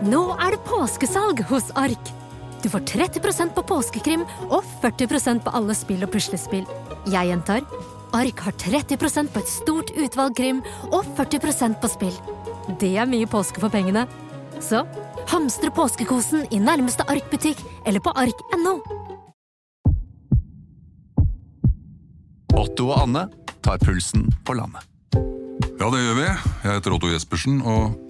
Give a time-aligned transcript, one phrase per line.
[0.00, 2.10] Nå er det påskesalg hos Ark!
[2.62, 6.64] Du får 30% på påskekrim og 40% på alle spill og puslespill.
[7.12, 7.66] Jeg gjentar
[8.16, 12.16] Ark har 30% på et stort utvalg krim og 40% på spill.
[12.80, 14.06] Det er mye påske for pengene.
[14.60, 14.86] Så
[15.28, 18.78] hamstre påskekosen i nærmeste Ark-butikk eller på ark.no.
[22.56, 23.28] Otto og Anne
[23.60, 24.84] tar pulsen på landet.
[25.80, 26.30] Ja, det gjør vi.
[26.30, 28.09] Jeg heter Otto Jespersen, og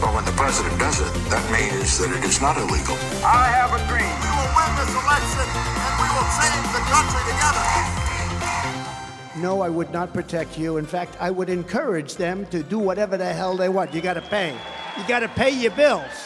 [0.00, 2.96] But when the president does it, that means that it is not illegal.
[3.26, 4.14] I have a dream.
[4.24, 5.46] We will win this election
[5.84, 7.66] and we will change the country together.
[9.46, 10.78] No, I would not protect you.
[10.78, 13.92] In fact, I would encourage them to do whatever the hell they want.
[13.94, 14.54] You got to pay.
[14.98, 16.16] You got to pay your bills.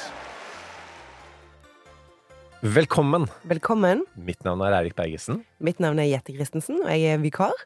[2.63, 3.27] Velkommen.
[3.43, 4.05] Velkommen.
[4.15, 7.57] Mitt navn er Eirik Bergesen, Mitt navn er Jette Christensen, og jeg er vikar.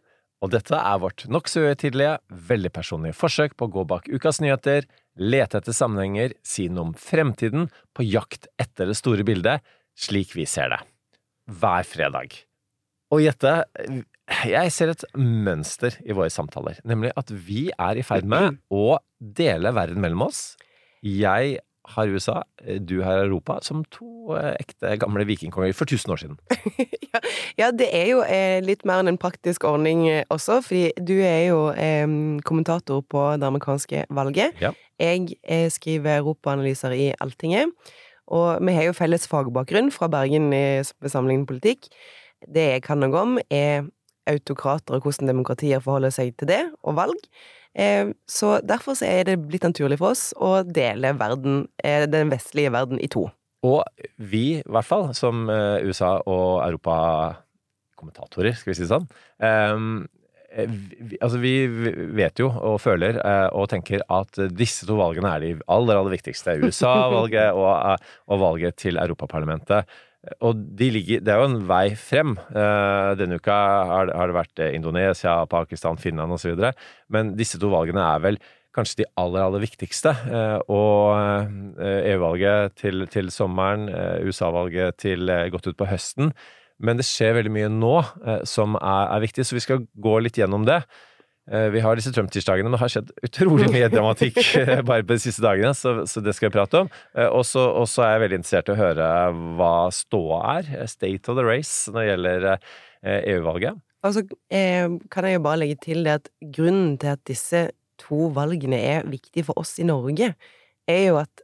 [0.40, 4.86] og dette er vårt nokså uhøytidelige, veldig personlige forsøk på å gå bak ukas nyheter,
[5.16, 9.64] lete etter sammenhenger, si noe om fremtiden, på jakt etter det store bildet,
[9.96, 10.82] slik vi ser det.
[11.46, 12.36] Hver fredag.
[13.14, 13.52] Og gjette,
[14.50, 18.98] jeg ser et mønster i våre samtaler, nemlig at vi er i ferd med å
[19.20, 20.56] dele verden mellom oss.
[21.06, 21.60] Jeg
[21.94, 22.42] har USA,
[22.88, 26.38] du har Europa, som to eh, ekte gamle vikingkonger for 1000 år siden.
[27.12, 27.20] ja,
[27.58, 31.14] ja, det er jo eh, litt mer enn en praktisk ordning eh, også, fordi du
[31.20, 32.06] er jo eh,
[32.48, 34.56] kommentator på det amerikanske valget.
[34.62, 34.72] Ja.
[35.00, 37.72] Jeg eh, skriver europaanalyser i Alltinget,
[38.26, 41.86] og vi har jo felles fagbakgrunn fra Bergen i sammenlignet politikk.
[42.42, 43.86] Det jeg kan noe om, er
[44.30, 47.20] autokrater og hvordan demokratier forholder seg til det, og valg.
[47.76, 52.32] Eh, så derfor så er det blitt naturlig for oss å dele verden, eh, den
[52.32, 53.28] vestlige verden i to.
[53.66, 53.82] Og
[54.16, 59.08] vi, i hvert fall, som eh, USA- og europakommentatorer, skal vi si det sånn
[60.56, 61.66] vi, Altså, vi
[62.16, 63.18] vet jo og føler
[63.52, 66.54] og tenker at disse to valgene er de aller, aller viktigste.
[66.64, 68.00] USA-valget og,
[68.32, 69.84] og valget til Europaparlamentet.
[70.42, 72.34] Og de ligger, det er jo en vei frem.
[72.50, 73.56] Eh, Denne uka
[73.90, 76.56] har, det- vært eh, Indonesia, Pakistan, Finland osv.
[77.08, 78.38] Men disse to valgene er vel
[78.76, 80.10] kanskje de aller, aller viktigste.
[80.26, 81.16] Eh, Og
[81.80, 83.88] EU-valget til, til sommeren,
[84.26, 86.32] USA-valget til godt utpå høsten.
[86.78, 87.94] Men det skjer veldig mye nå
[88.44, 90.82] som er, er viktig, så vi skal gå litt gjennom det.
[91.46, 95.14] Eh, Vi har disse Trump-tirsdagene, men det har skjedd utrolig mye dramatikk eh, bare på
[95.14, 96.92] de siste dagene, så, så det skal vi prate om.
[97.14, 99.08] Eh, Og så er jeg veldig interessert i å høre
[99.58, 102.48] hva ståa er, state of the race, når det gjelder
[103.06, 103.82] EU-valget.
[104.06, 104.22] Og så
[104.54, 107.66] eh, kan jeg jo bare legge til det at grunnen til at disse
[108.00, 110.34] to valgene er viktige for oss i Norge,
[110.86, 111.42] er jo at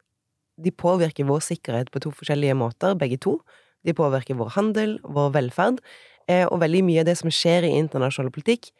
[0.63, 3.39] de påvirker vår sikkerhet på to forskjellige måter, begge to.
[3.87, 5.81] De påvirker vår handel, vår velferd,
[6.29, 8.71] eh, og veldig mye av det som skjer i internasjonal politikk,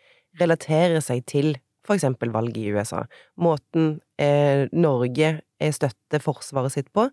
[0.41, 1.55] relaterer seg til
[1.95, 3.05] eksempel valget i USA.
[3.37, 7.09] Måten eh, Norge eh, støtter forsvaret sitt på,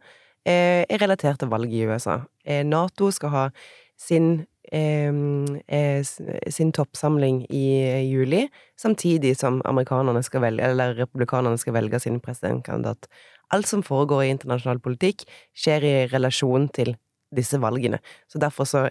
[0.46, 2.22] eh, er relatert til valget i USA.
[2.46, 3.50] Eh, Nato skal ha
[4.00, 5.12] sin eh,
[5.68, 6.03] eh,
[6.50, 7.66] sin toppsamling i
[8.12, 8.47] juli,
[8.78, 13.08] samtidig som amerikanerne skal velge, eller republikanerne skal velge sin presidentkandidat.
[13.52, 15.25] Alt som foregår i internasjonal politikk,
[15.58, 16.96] skjer i relasjon til
[17.35, 18.00] disse valgene.
[18.29, 18.90] Så derfor så,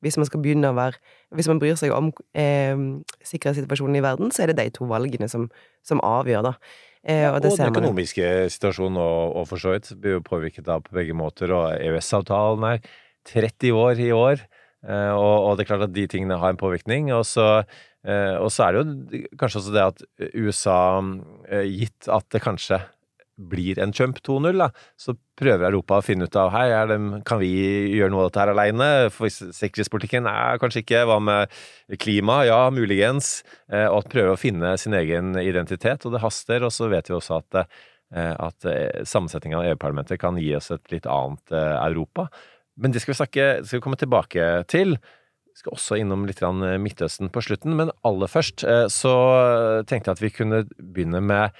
[0.00, 0.98] hvis man skal begynne å være
[1.36, 2.78] Hvis man bryr seg om eh,
[3.26, 5.48] sikkerhetssituasjonen i verden, så er det de to valgene som,
[5.84, 6.54] som avgjør, da.
[7.04, 8.52] Eh, Og, det den økonomiske man.
[8.52, 12.66] situasjonen og, og for så vidt blir jo påvirket av på begge måter, og EØS-avtalen
[12.72, 12.80] er
[13.28, 14.42] 30 år i år,
[14.88, 17.12] eh, og, og det er klart at de tingene har en påvirkning.
[17.14, 17.62] Og så,
[18.08, 20.78] eh, og så er det jo kanskje også det at USA,
[21.48, 22.80] eh, gitt at det kanskje
[23.38, 24.68] blir en Trump 2.0, da,
[24.98, 27.50] så prøver Europa å finne ut av hei, det, kan vi
[27.94, 28.88] gjøre noe av dette her alene?
[29.14, 31.54] For sikkerhetspolitikken er kanskje ikke Hva med
[32.02, 32.40] klima?
[32.48, 33.44] Ja, muligens.
[33.70, 36.66] Eh, og at prøver å finne sin egen identitet, og det haster.
[36.66, 40.72] Og så vet vi også at, eh, at eh, sammensetningen av EU-parlamentet kan gi oss
[40.74, 42.28] et litt annet Europa.
[42.78, 44.98] Men det skal vi snakke, skal vi komme tilbake til.
[44.98, 46.42] Vi skal også innom litt
[46.78, 48.62] Midtøsten på slutten, men aller først
[48.94, 49.14] så
[49.90, 51.56] tenkte jeg at vi kunne begynne med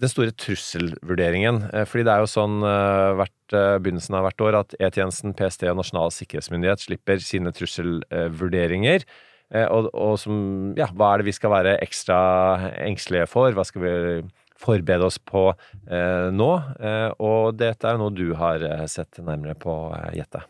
[0.00, 1.62] den store trusselvurderingen.
[1.72, 5.34] Eh, Fordi det er jo sånn eh, hvert eh, begynnelsen av hvert år at E-tjenesten,
[5.36, 9.06] PST og Nasjonal sikkerhetsmyndighet slipper sine trusselvurderinger.
[9.70, 10.38] Og, og som
[10.74, 12.16] Ja, hva er det vi skal være ekstra
[12.82, 13.54] engstelige for?
[13.54, 13.92] Hva skal vi
[14.58, 16.48] forberede oss på eh, nå?
[17.22, 19.76] Og dette er jo noe du har sett nærmere på,
[20.18, 20.42] Jette.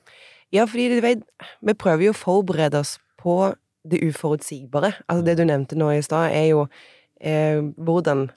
[0.54, 1.26] Ja, fordi vet,
[1.60, 3.52] vi prøver jo å forberede oss på
[3.84, 4.94] det uforutsigbare.
[5.06, 6.64] Altså det du nevnte nå i stad, er jo
[7.20, 8.30] eh, hvordan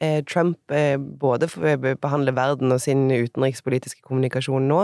[0.00, 1.48] Trump eh, både
[2.02, 4.82] behandler verden og sin utenrikspolitiske kommunikasjon nå,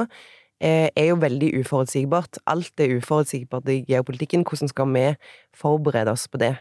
[0.63, 2.39] eh, er jo veldig uforutsigbart.
[2.47, 4.45] Alt er uforutsigbart i geopolitikken.
[4.49, 5.07] Hvordan skal vi
[5.55, 6.57] forberede oss på det?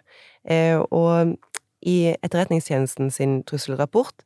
[0.49, 1.37] Eh, og
[1.81, 4.23] i Etterretningstjenesten sin trusselrapport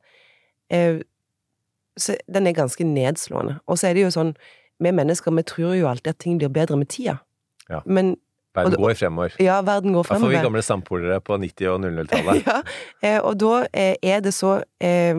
[0.70, 1.00] eh,
[1.96, 3.58] så Den er ganske nedslående.
[3.66, 4.34] Og så er det jo sånn
[4.82, 7.16] Vi mennesker vi tror jo alltid at ting blir bedre med tida.
[7.70, 7.80] Ja.
[7.86, 8.16] Men
[8.56, 9.36] Verden går fremover.
[9.42, 12.42] ja, verden går Da får vi gamle sampolere på 90- og 00-tallet.
[12.48, 12.60] Ja,
[13.02, 15.14] eh, og da eh, er det så eh,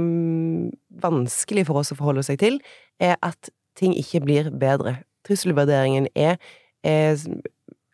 [1.04, 2.60] vanskelig for oss å forholde seg til
[3.04, 4.98] eh, at ting ikke blir bedre.
[5.28, 6.38] Trusselvurderingen er
[6.84, 7.16] eh,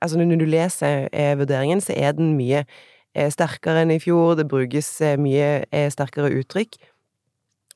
[0.03, 2.65] Altså, når du leser eh, vurderingen, så er den mye
[3.31, 4.89] sterkere enn i fjor, det brukes
[5.21, 5.63] mye
[5.93, 6.75] sterkere uttrykk.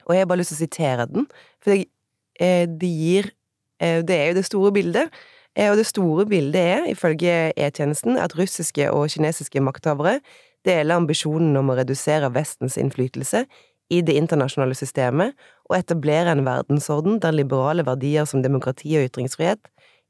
[0.09, 1.27] Og jeg har bare lyst til å sitere den,
[1.63, 1.85] for det,
[2.81, 3.29] det gir
[3.79, 5.13] Det er jo det store bildet.
[5.57, 10.19] Eh, Og det store bildet er, ifølge E-tjenesten, at russiske og kinesiske makthavere
[10.65, 13.45] deler ambisjonen om å redusere Vestens innflytelse
[13.89, 15.33] i det internasjonale systemet
[15.69, 19.61] og etablere en verdensorden der liberale verdier som demokrati og ytringsfrihet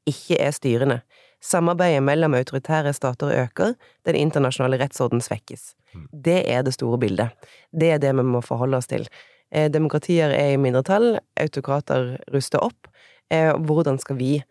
[0.07, 0.99] ikke er styrende.
[1.43, 5.75] Samarbeidet mellom autoritære stater øker, den internasjonale rettsorden svekkes.
[6.11, 7.29] Det er det store bildet.
[7.71, 9.05] Det er det vi må forholde oss til.
[9.51, 12.89] Eh, demokratier er i mindretall, autokrater ruster opp.
[13.29, 14.41] Eh, hvordan skal vi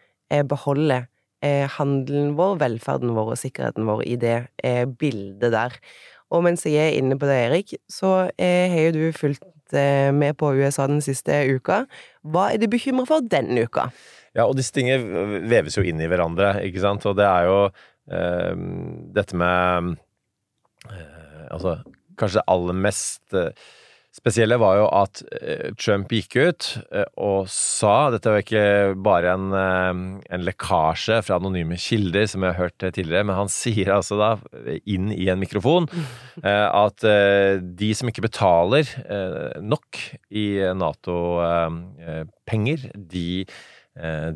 [0.49, 1.05] beholde
[1.45, 5.77] eh, handelen vår, velferden vår og sikkerheten vår i det eh, bildet der?
[6.35, 10.11] Og mens jeg er inne på det, Erik, så eh, har jo du fulgt eh,
[10.15, 11.85] med på USA den siste uka.
[12.27, 13.89] Hva er du bekymra for denne uka?
[14.37, 17.07] Ja, og disse tingene veves jo inn i hverandre, ikke sant?
[17.09, 18.65] Og det er jo øh,
[19.17, 19.95] dette med
[20.91, 21.77] øh, Altså,
[22.19, 23.67] kanskje det aller mest eh,
[24.17, 29.35] spesielle var jo at eh, Trump gikk ut eh, og sa Dette var ikke bare
[29.37, 29.93] en, eh,
[30.37, 34.31] en lekkasje fra anonyme kilder, som jeg har hørt tidligere, men han sier altså da,
[34.89, 35.89] inn i en mikrofon,
[36.47, 37.05] at
[37.81, 38.85] de som ikke betaler
[39.63, 39.99] nok
[40.31, 40.47] i
[40.77, 43.47] Nato-penger, de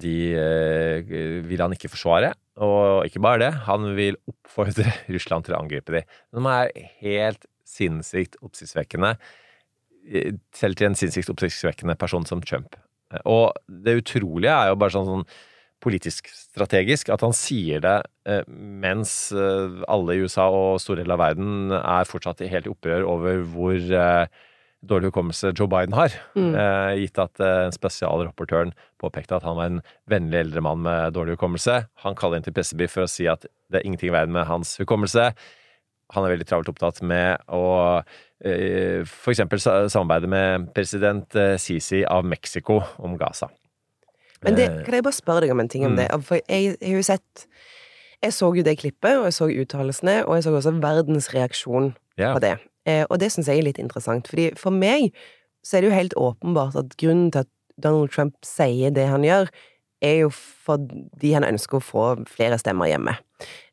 [0.00, 0.16] De
[1.44, 2.32] vil han ikke forsvare,
[2.64, 6.08] og ikke bare det, han vil oppfordre Russland til å angripe dem.
[6.32, 6.72] Som er
[7.02, 9.14] helt sinnssykt oppsiktsvekkende,
[10.56, 12.76] selv til en sinnssykt oppsiktsvekkende person som Trump.
[13.26, 15.26] Og det utrolige er jo bare sånn, sånn
[15.80, 17.96] politisk strategisk at han sier det
[18.28, 22.68] eh, mens eh, alle i USA og store deler av verden er fortsatt i helt
[22.70, 24.40] opprør over hvor eh,
[24.80, 26.14] dårlig hukommelse Joe Biden har.
[26.36, 26.52] Mm.
[26.56, 29.80] Eh, gitt at eh, spesialrapportøren påpekte at han var en
[30.10, 31.82] vennlig eldre mann med dårlig hukommelse.
[32.04, 34.48] Han kaller inn til pressebrief for å si at det er ingenting i verden med
[34.48, 35.30] hans hukommelse.
[36.14, 37.64] Han er veldig travelt opptatt med å
[38.44, 43.50] eh, for eksempel samarbeide med president eh, Sisi av Mexico om Gaza.
[44.42, 45.96] Men det, Eh, kan jeg bare spørre deg om en ting om Mm.
[46.00, 46.08] det?
[46.24, 47.46] For jeg, jeg har jo sett
[48.22, 51.94] Jeg så jo det klippet, og jeg så uttalelsene, og jeg så også verdens reaksjon
[52.20, 52.34] yeah.
[52.34, 52.58] på det.
[52.84, 55.14] Eh, og det syns jeg er litt interessant, fordi for meg
[55.64, 57.48] så er det jo helt åpenbart at grunnen til at
[57.80, 59.48] Donald Trump sier det han gjør,
[60.02, 63.16] er jo fordi han ønsker å få flere stemmer hjemme.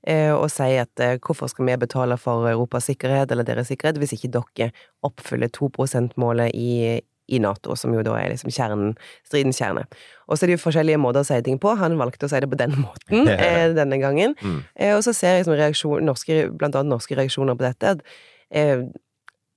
[0.07, 3.99] Eh, og sier at eh, hvorfor skal vi betale for Europas sikkerhet eller deres sikkerhet
[3.99, 4.71] hvis ikke dere
[5.07, 8.93] oppfyller 2 %-målet i, i Nato, som jo da er liksom kjernen,
[9.27, 9.83] stridens kjerne.
[10.27, 11.73] Og så er det jo forskjellige måter å si ting på.
[11.79, 14.37] Han valgte å si det på den måten eh, denne gangen.
[14.39, 14.61] Mm.
[14.75, 17.97] Eh, og så ser jeg liksom norske, blant annet norske reaksjoner på dette.
[17.97, 18.07] at
[18.55, 18.87] eh,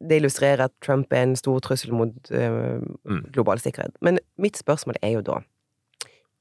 [0.00, 3.25] det illustrerer at Trump er en stor trussel mot Mm.
[3.35, 3.92] global sikkerhet.
[4.00, 5.40] Men mitt spørsmål er jo da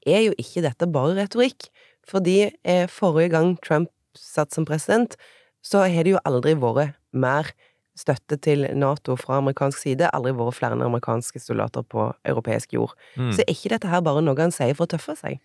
[0.08, 1.70] Er jo ikke dette bare retorikk?
[2.10, 5.16] Fordi eh, forrige gang Trump satt som president,
[5.62, 7.52] så har det jo aldri vært mer
[8.00, 12.96] støtte til Nato fra amerikansk side, aldri vært flere amerikanske soldater på europeisk jord.
[13.20, 13.34] Mm.
[13.36, 15.42] Så er ikke dette her bare noe han sier for å tøffe seg?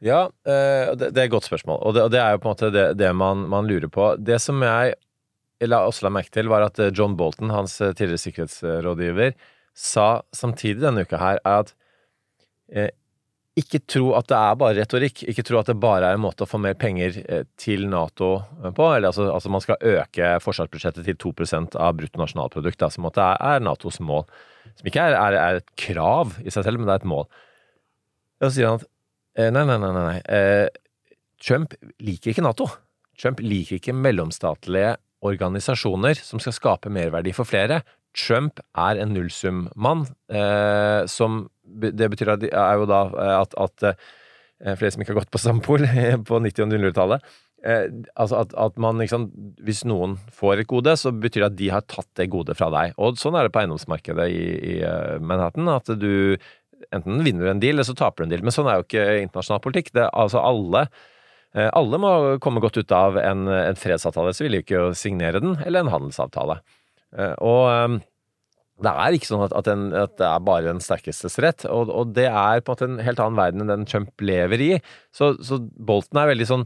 [0.00, 2.48] Ja, eh, det, det er et godt spørsmål, og det, og det er jo på
[2.48, 4.14] en måte det, det man, man lurer på.
[4.16, 4.96] Det som jeg
[5.68, 9.36] la, også la merke til, var at eh, John Bolton, hans eh, tidligere sikkerhetsrådgiver,
[9.76, 11.74] sa samtidig denne uka her, er at
[12.72, 12.88] eh,
[13.58, 15.24] ikke tro at det er bare retorikk.
[15.30, 18.36] Ikke tro at det bare er en måte å få mer penger eh, til Nato
[18.60, 18.86] eh, på.
[18.94, 21.32] Eller altså, altså man skal øke forsvarsbudsjettet til 2
[21.74, 24.24] av bruttonasjonalprodukt, som det er, Natos mål.
[24.78, 27.26] Som ikke er, er, er et krav i seg selv, men det er et mål.
[28.40, 28.88] Og så sier han at
[29.36, 30.16] eh, nei, nei, nei, nei,
[31.40, 32.68] Trump liker ikke Nato.
[33.20, 34.94] Trump liker ikke mellomstatlige
[35.26, 37.82] organisasjoner som skal skape merverdi for flere.
[38.16, 43.86] Trump er en nullsummann, eh, som Det betyr at, er jo da eh, at, at
[43.90, 45.86] eh, flere som ikke har gått på Sampol
[46.28, 47.28] på 90- og 00-tallet
[47.64, 47.84] eh,
[48.14, 49.28] altså at, at man liksom
[49.66, 52.70] Hvis noen får et gode, så betyr det at de har tatt det godet fra
[52.74, 52.96] deg.
[52.98, 54.74] Og sånn er det på eiendomsmarkedet i, i
[55.20, 55.68] Manhattan.
[55.72, 56.36] At du
[56.90, 58.44] enten vinner en deal, eller så taper du en deal.
[58.46, 59.92] Men sånn er jo ikke internasjonal politikk.
[59.96, 60.88] Det, altså alle
[61.50, 65.56] alle må komme godt ut av en, en fredsavtale, så vil de ikke signere den,
[65.66, 66.60] eller en handelsavtale.
[67.42, 67.96] Og
[68.80, 71.90] det er ikke sånn at, at, en, at, det er bare den sterkestes rett, og,
[71.92, 74.70] og, det er på en måte en helt annen verden enn den Trump lever i.
[75.16, 76.64] Så, så Bolton er veldig sånn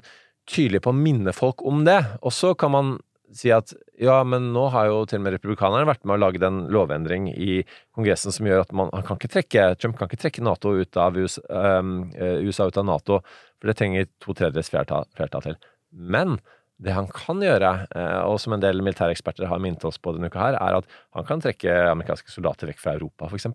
[0.51, 1.99] tydelig på å minne folk om det.
[2.23, 2.95] Og så kan man
[3.35, 6.43] si at ja, men nå har jo til og med republikanerne vært med å lage
[6.43, 7.63] den lovendring i
[7.97, 11.19] Kongressen som gjør at man, kan ikke trekke, Trump kan ikke trekke NATO ut av
[11.19, 11.43] USA,
[11.81, 13.21] um, USA ut av Nato,
[13.59, 15.59] for det trenger to tredjedels flertall til.
[15.91, 16.39] Men
[16.83, 20.31] det han kan gjøre, eh, og som en del militæreksperter har minnet oss på denne
[20.33, 23.47] uka her, er at han kan trekke amerikanske soldater vekk fra Europa, f.eks.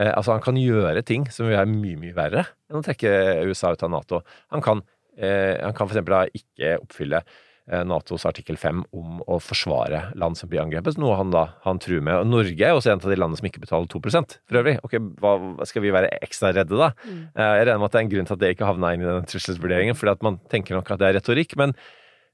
[0.00, 3.12] Eh, altså, han kan gjøre ting som vil være mye, mye verre enn å trekke
[3.48, 4.22] USA ut av Nato.
[4.54, 4.82] Han kan,
[5.18, 6.34] eh, han kan f.eks.
[6.40, 11.30] ikke oppfylle eh, Natos artikkel 5 om å forsvare land som blir angrepet, noe han
[11.34, 12.24] da han truer med.
[12.24, 14.78] Og Norge er også en av de landene som ikke betaler 2% for øvrig.
[14.82, 15.36] Ok, hva,
[15.68, 16.92] Skal vi være ekstra redde, da?
[17.04, 17.24] Mm.
[17.36, 19.04] Eh, jeg regner med at det er en grunn til at det ikke havna inn
[19.04, 21.58] i den trusselsvurderingen, fordi at man tenker nok at det er retorikk.
[21.60, 21.76] men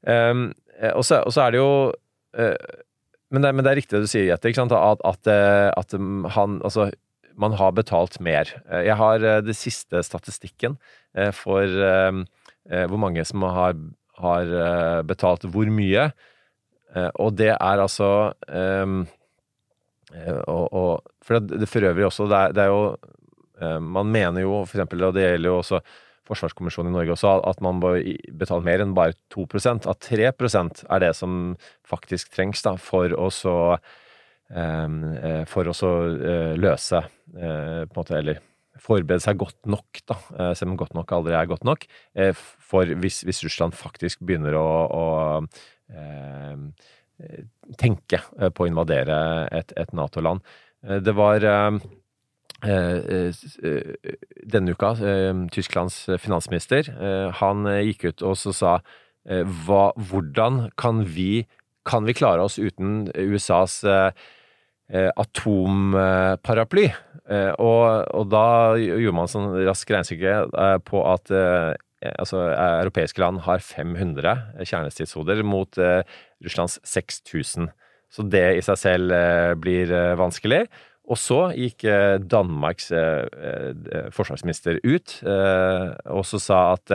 [0.06, 0.52] Um,
[0.94, 1.72] og, så, og, så, er det jo
[2.38, 2.76] uh,
[3.34, 5.94] men, det, men, det, er riktig det du sier, Jette, at, at, eh, at,
[6.36, 6.88] han Altså,
[7.38, 8.48] man har betalt mer.
[8.72, 10.78] Jeg har det siste statistikken
[11.36, 12.22] for uh,
[12.88, 13.76] hvor mange som har,
[14.18, 16.08] har betalt hvor mye.
[17.20, 19.04] Og det er altså um,
[20.48, 24.64] og, og, For det for øvrig også, det er, det er jo Man mener jo
[24.64, 25.80] for eksempel, og det gjelder jo også
[26.28, 27.98] Forsvarskommisjonen i Norge også, at man bør
[28.40, 31.56] betale mer enn bare 2% At 3% er det som
[31.88, 33.56] faktisk trengs da, for å så
[34.52, 38.44] ehm, eh, For å så eh, løse eh, på en måte, Eller
[38.78, 40.14] forberede seg godt nok, da,
[40.54, 41.82] selv om godt nok aldri er godt nok,
[42.62, 45.06] for hvis, hvis Russland faktisk begynner å, å
[45.90, 46.68] ehm,
[47.82, 49.16] tenke på å invadere
[49.50, 50.46] et, et Nato-land.
[50.78, 52.07] Det var ehm, Eh, eh,
[54.52, 56.90] denne uka, eh, Tysklands finansminister,
[57.38, 58.80] han gikk ut og sa
[59.28, 61.46] hva, hvordan kan vi,
[61.86, 63.84] kan vi klare oss uten USAs
[64.88, 66.86] atomparaply?
[67.60, 67.84] Og,
[68.16, 68.46] og, da
[68.80, 70.48] gjorde man sånn rask regnestykke
[70.88, 71.28] på at
[72.00, 77.68] altså, europeiske land har 500 kjernestidshoder mot Russlands 6000.
[78.08, 79.12] Så det i seg selv
[79.60, 80.64] blir vanskelig.
[81.08, 86.92] Og så gikk eh, Danmarks eh, eh, forsvarsminister ut og så sa at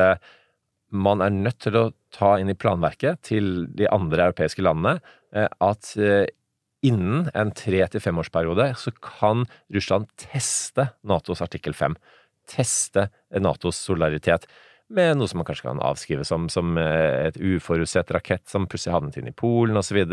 [0.94, 5.00] man er nødt til å ta inn i planverket til de andre europeiske landene
[5.34, 5.88] at
[6.86, 11.98] innen en tre- til femårsperiode så kan Russland teste Natos artikkel 5.
[12.54, 13.08] Teste
[13.42, 14.46] Natos solidaritet
[14.94, 19.18] med noe som man kanskje kan avskrive som, som et uforutsett rakett som plutselig havnet
[19.18, 20.04] inn i Polen, osv.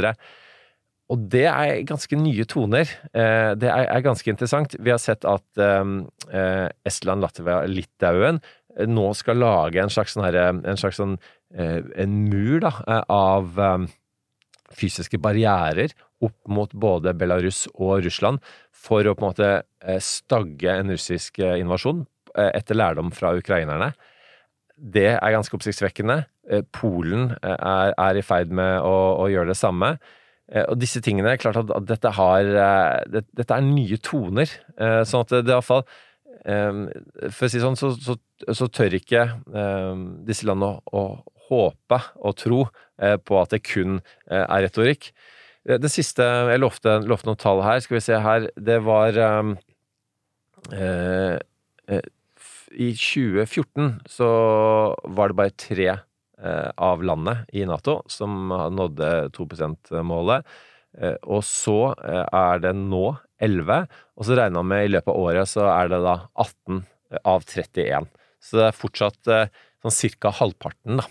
[1.10, 2.90] Og det er ganske nye toner.
[3.10, 4.76] Eh, det er, ganske interessant.
[4.78, 10.14] Vi har sett at ehm, eh, Estland, Latvia, Litauen eh, nå skal lage en slags,
[10.14, 11.16] sånn en, slags sånn,
[11.50, 12.70] en mur da,
[13.10, 13.58] av
[14.70, 15.90] fysiske barrierer
[16.22, 18.38] opp mot både Belarus og Russland
[18.70, 22.04] for å på en måte stagge en russisk invasjon
[22.38, 23.90] etter lærdom fra ukrainerne.
[24.78, 26.20] Det er ganske oppsiktsvekkende.
[26.76, 29.96] Polen er, er i ferd med å, å gjøre det samme.
[30.50, 34.50] Eh, og disse tingene, klart at, dette har eh, det, Dette er nye toner.
[34.76, 35.84] Eh, sånn at det, iallfall
[36.40, 38.16] For å si det sånn, så, så,
[38.56, 39.26] så tør ikke
[40.24, 42.62] disse landene å, å håpe og tro
[42.96, 43.98] på at det kun
[44.30, 45.10] er retorikk.
[45.68, 47.82] Det siste Jeg lovte, lovte, noen tall her.
[47.84, 48.48] Skal vi se her.
[48.56, 49.20] Det var
[52.72, 54.30] I 2014 så
[55.12, 56.09] var det bare tre Eh,
[56.40, 60.46] av landet i Nato som nådde 2 %-målet.
[60.98, 63.04] Eh, og så eh, er det nå
[63.40, 63.86] 11,
[64.18, 66.80] og så regner man med i løpet av året så er det da 18
[67.30, 68.08] av 31.
[68.40, 69.30] Så det er fortsatt
[69.80, 71.06] sånn cirka halvparten da,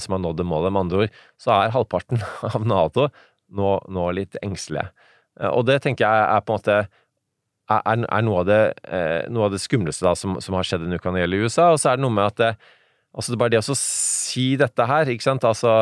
[0.00, 0.72] som har nådd det målet.
[0.72, 2.20] Med andre ord så er halvparten
[2.50, 3.08] av Nato
[3.56, 4.90] nå, nå litt engstelige.
[5.56, 6.76] Og det tenker jeg er på en måte
[7.70, 11.40] er, er noe, av det, det, skumleste da, som, som har skjedd denne uka i
[11.40, 11.70] USA.
[11.72, 12.52] Og så er det noe med at det,
[13.14, 15.74] Altså, det er bare det å si dette her, ikke sant, altså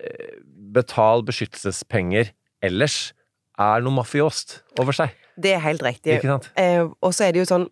[0.00, 0.36] eh,
[0.74, 2.32] Betal beskyttelsespenger
[2.64, 3.12] ellers
[3.58, 5.14] er noe mafiost over seg.
[5.38, 6.18] Det er helt riktig.
[6.18, 6.48] Ikke sant?
[6.58, 7.68] Eh, og så er det jo sånn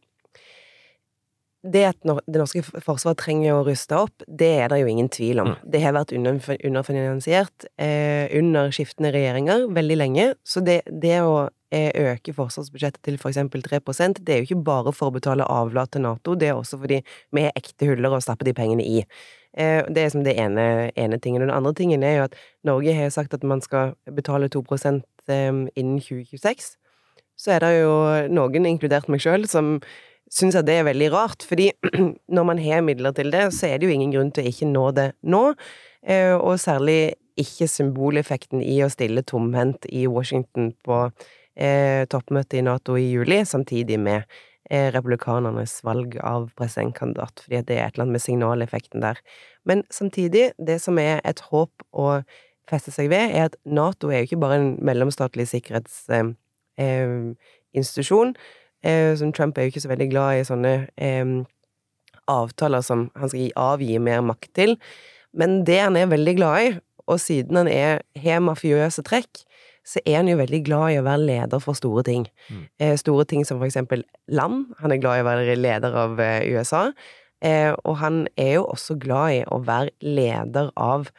[1.72, 5.42] det at det norske forsvaret trenger å ruste opp, det er det jo ingen tvil
[5.42, 5.52] om.
[5.52, 5.68] Mm.
[5.72, 10.26] Det har vært underfinansiert eh, under skiftende regjeringer veldig lenge.
[10.46, 14.66] Så det, det å eh, øke forsvarsbudsjettet til for eksempel 3% det er jo ikke
[14.68, 17.02] bare for å betale avlat til Nato, det er også fordi
[17.34, 19.02] vi har ekte huller å stappe de pengene i.
[19.56, 21.42] Eh, det er som det ene, ene tingen.
[21.42, 24.64] Og den andre tingen er jo at Norge har sagt at man skal betale 2
[24.72, 26.76] eh, innen 2026.
[27.36, 27.94] Så er det jo
[28.32, 29.80] noen, inkludert meg sjøl, som
[30.32, 31.70] syns jeg det er veldig rart, fordi
[32.36, 34.70] når man har midler til det, så er det jo ingen grunn til å ikke
[34.70, 35.44] nå det nå,
[36.06, 41.10] eh, og særlig ikke symboleffekten i å stille tomhendt i Washington på
[41.56, 44.24] eh, toppmøtet i Nato i juli, samtidig med
[44.70, 49.16] eh, republikanernes valg av presidentkandidat, fordi det er et eller annet med signaleffekten der.
[49.68, 52.22] Men samtidig, det som er et håp å
[52.70, 58.28] feste seg ved, er at Nato er jo ikke bare en mellomstatlig sikkerhetsinstitusjon.
[58.34, 58.40] Eh,
[59.18, 61.30] som Trump er jo ikke så veldig glad i sånne eh,
[62.30, 64.76] avtaler som han skal avgi mer makt til.
[65.36, 66.70] Men det han er veldig glad i,
[67.06, 69.44] og siden han er, har mafiøse trekk,
[69.86, 72.26] så er han jo veldig glad i å være leder for store ting.
[72.50, 72.64] Mm.
[72.82, 74.72] Eh, store ting som for eksempel land.
[74.80, 76.88] Han er glad i å være leder av eh, USA.
[77.44, 81.12] Eh, og han er jo også glad i å være leder av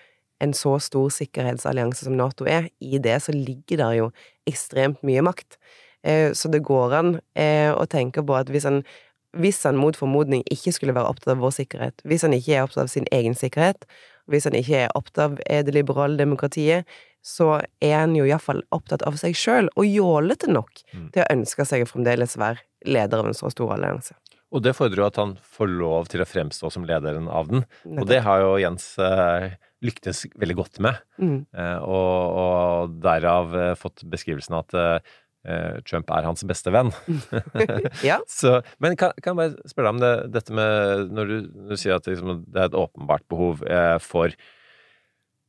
[0.43, 2.67] en så stor sikkerhetsallianse som Nato er.
[2.83, 4.09] I det så ligger der jo
[4.49, 5.55] ekstremt mye makt.
[6.03, 8.83] Eh, så det går an eh, å tenke på at hvis han,
[9.37, 12.67] hvis han mot formodning ikke skulle være opptatt av vår sikkerhet, hvis han ikke er
[12.67, 13.87] opptatt av sin egen sikkerhet,
[14.27, 16.85] hvis han ikke er opptatt av eh, det liberale demokratiet,
[17.27, 21.09] så er han jo iallfall opptatt av seg sjøl, og jålete nok Mm.
[21.11, 24.15] til å ønske seg å fremdeles være leder av en så stor allianse.
[24.55, 27.65] Og det fordrer jo at han får lov til å fremstå som lederen av den.
[27.83, 28.95] Og det har jo Jens
[29.83, 30.95] lyktes veldig godt med.
[31.19, 31.41] Mm.
[31.83, 34.71] Og, og derav fått beskrivelsen at
[35.87, 36.91] Trump er hans beste venn.
[38.05, 38.19] Ja.
[38.39, 41.35] Så, men kan, kan jeg bare spørre deg om det, dette med Når du,
[41.71, 44.33] du sier at liksom, det er et åpenbart behov eh, for,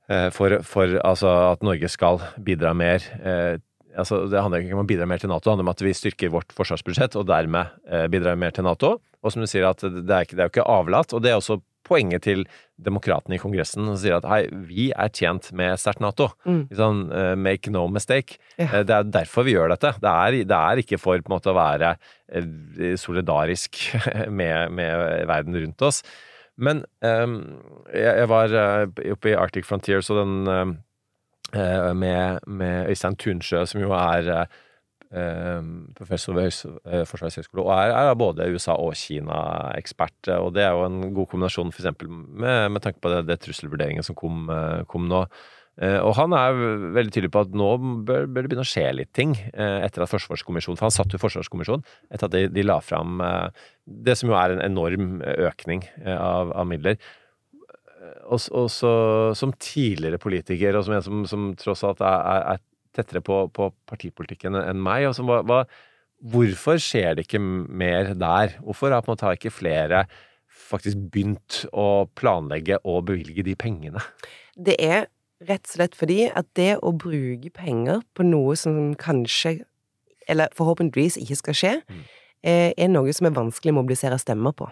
[0.08, 3.58] eh, for, for altså, at Norge skal bidra mer eh,
[3.98, 5.96] altså, Det handler ikke om å bidra mer til Nato, det handler om at vi
[5.96, 8.96] styrker vårt forsvarsbudsjett og dermed eh, bidrar mer til Nato.
[9.18, 11.12] Og som du sier, at det er, ikke, det er jo ikke avlatt.
[11.16, 12.44] Og det er også poenget til
[12.84, 16.28] demokratene i Kongressen, som sier at hei, vi er tjent med sterkt Nato.
[16.46, 16.60] Mm.
[16.78, 18.38] Sånn, uh, make no mistake.
[18.56, 18.68] Ja.
[18.68, 19.94] Eh, Det er derfor vi gjør dette.
[20.02, 21.94] Det er, det er ikke for måte å være
[22.30, 23.80] eh, solidarisk
[24.40, 26.02] med, med verden rundt oss.
[26.58, 27.40] Men um,
[27.94, 28.54] jeg, jeg var
[29.14, 30.78] oppe i Arctic Frontiers og den
[31.96, 34.26] med, med Øystein Tunsjø, som jo er
[35.96, 40.28] professor ved eh, Forsvarets høgskole, og er, er både USA- og Kina-ekspert.
[40.28, 43.38] eh, Og det er jo en god kombinasjon eksempel med, med tanke på det, det
[43.40, 45.22] trusselvurderingen som kom, eh, kom nå.
[45.80, 46.58] Eh, Og han er
[46.96, 47.70] veldig tydelig på at nå
[48.04, 51.12] bør, bør det begynne å skje litt ting eh, etter at Forsvarskommisjonen For han satt
[51.14, 53.48] jo Forsvarskommisjonen etter at de, de la fram eh,
[53.86, 56.98] det som jo er en enorm økning eh, av, av midler.
[58.28, 58.90] Og, og så,
[59.36, 62.64] som tidligere politiker, og som en som, som tross alt er, er, er
[62.96, 65.62] tettere på, på partipolitikken enn meg, og som, hva, hva,
[66.32, 68.56] hvorfor skjer det ikke mer der?
[68.64, 70.06] Hvorfor har på en måte ikke flere
[70.68, 74.02] faktisk begynt å planlegge og bevilge de pengene?
[74.58, 75.06] Det er
[75.46, 79.60] rett og slett fordi at det å bruke penger på noe som kanskje,
[80.28, 82.00] eller forhåpentligvis ikke skal skje, Mm.
[82.42, 84.66] eh, er noe som er vanskelig å mobilisere stemmer på.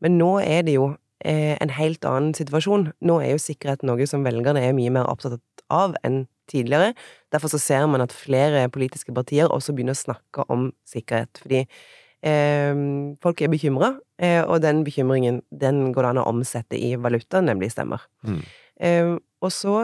[0.00, 2.92] Men nå er det jo eh, en helt annen situasjon.
[3.02, 6.94] Nå er jo sikkerhet noe som velgerne er mye mer opptatt av enn tidligere.
[7.32, 11.40] Derfor så ser man at flere politiske partier også begynner å snakke om sikkerhet.
[11.42, 12.82] Fordi eh,
[13.24, 17.42] folk er bekymra, eh, og den bekymringen den går det an å omsette i valuta,
[17.44, 18.04] nemlig stemmer.
[18.26, 18.42] Mm.
[18.80, 19.78] Eh, og så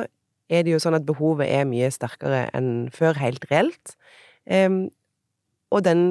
[0.52, 3.96] er det jo sånn at behovet er mye sterkere enn før, helt reelt.
[4.44, 4.84] Eh,
[5.74, 6.06] og den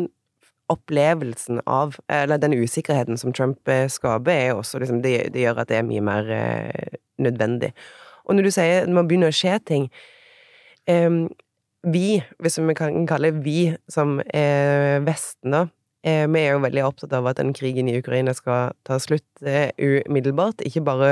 [0.72, 5.64] opplevelsen av Eller den usikkerheten som Trump eh, skaper, er også liksom det, det gjør
[5.64, 7.74] at det er mye mer eh, nødvendig.
[8.26, 9.90] Og når du sier det må begynne å skje ting
[11.84, 15.66] Vi, hvis vi kan kalle vi som eh, Vesten, da,
[16.08, 19.44] eh, vi er jo veldig opptatt av at den krigen i Ukraina skal ta slutt
[19.44, 20.64] eh, umiddelbart.
[20.64, 21.12] Ikke bare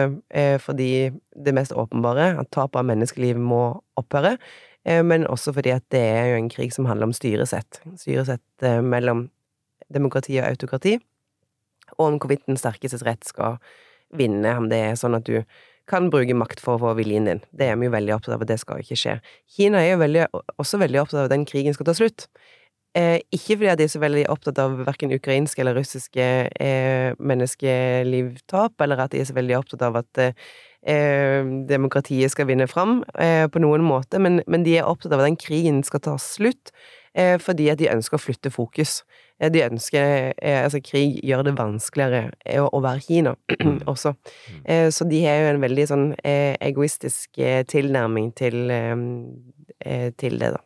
[0.64, 4.38] fordi det mest åpenbare, at tap av menneskeliv må opphøre,
[5.04, 7.82] men også fordi at det er jo en krig som handler om styresett.
[8.00, 9.28] Styresett mellom
[9.94, 10.96] demokrati og autokrati,
[11.98, 13.60] og om hvorvidt den sterkestes rett skal
[14.16, 15.44] vinne, om det er sånn at du
[15.92, 17.44] kan bruke makt for å få viljen din.
[17.52, 19.20] Det er vi jo veldig opptatt av, og det skal jo ikke skje.
[19.58, 20.26] Kina er jo veldig,
[20.62, 22.28] også veldig opptatt av at den krigen skal ta slutt.
[22.98, 28.76] Eh, ikke fordi de er så veldig opptatt av verken ukrainske eller russiske eh, menneskelivtap,
[28.84, 30.50] eller at de er så veldig opptatt av at eh,
[30.84, 35.30] demokratiet skal vinne fram eh, på noen måte, men, men de er opptatt av at
[35.30, 36.72] den krigen skal ta slutt,
[37.14, 39.04] eh, fordi at de ønsker å flytte fokus.
[39.40, 43.36] Eh, De ønsker eh, Altså, krig gjør det vanskeligere eh, å, å være Kina
[43.94, 44.16] også.
[44.66, 48.96] Eh, Så de har jo en veldig sånn eh, egoistisk eh, tilnærming til, eh,
[49.86, 50.62] eh, til det, da.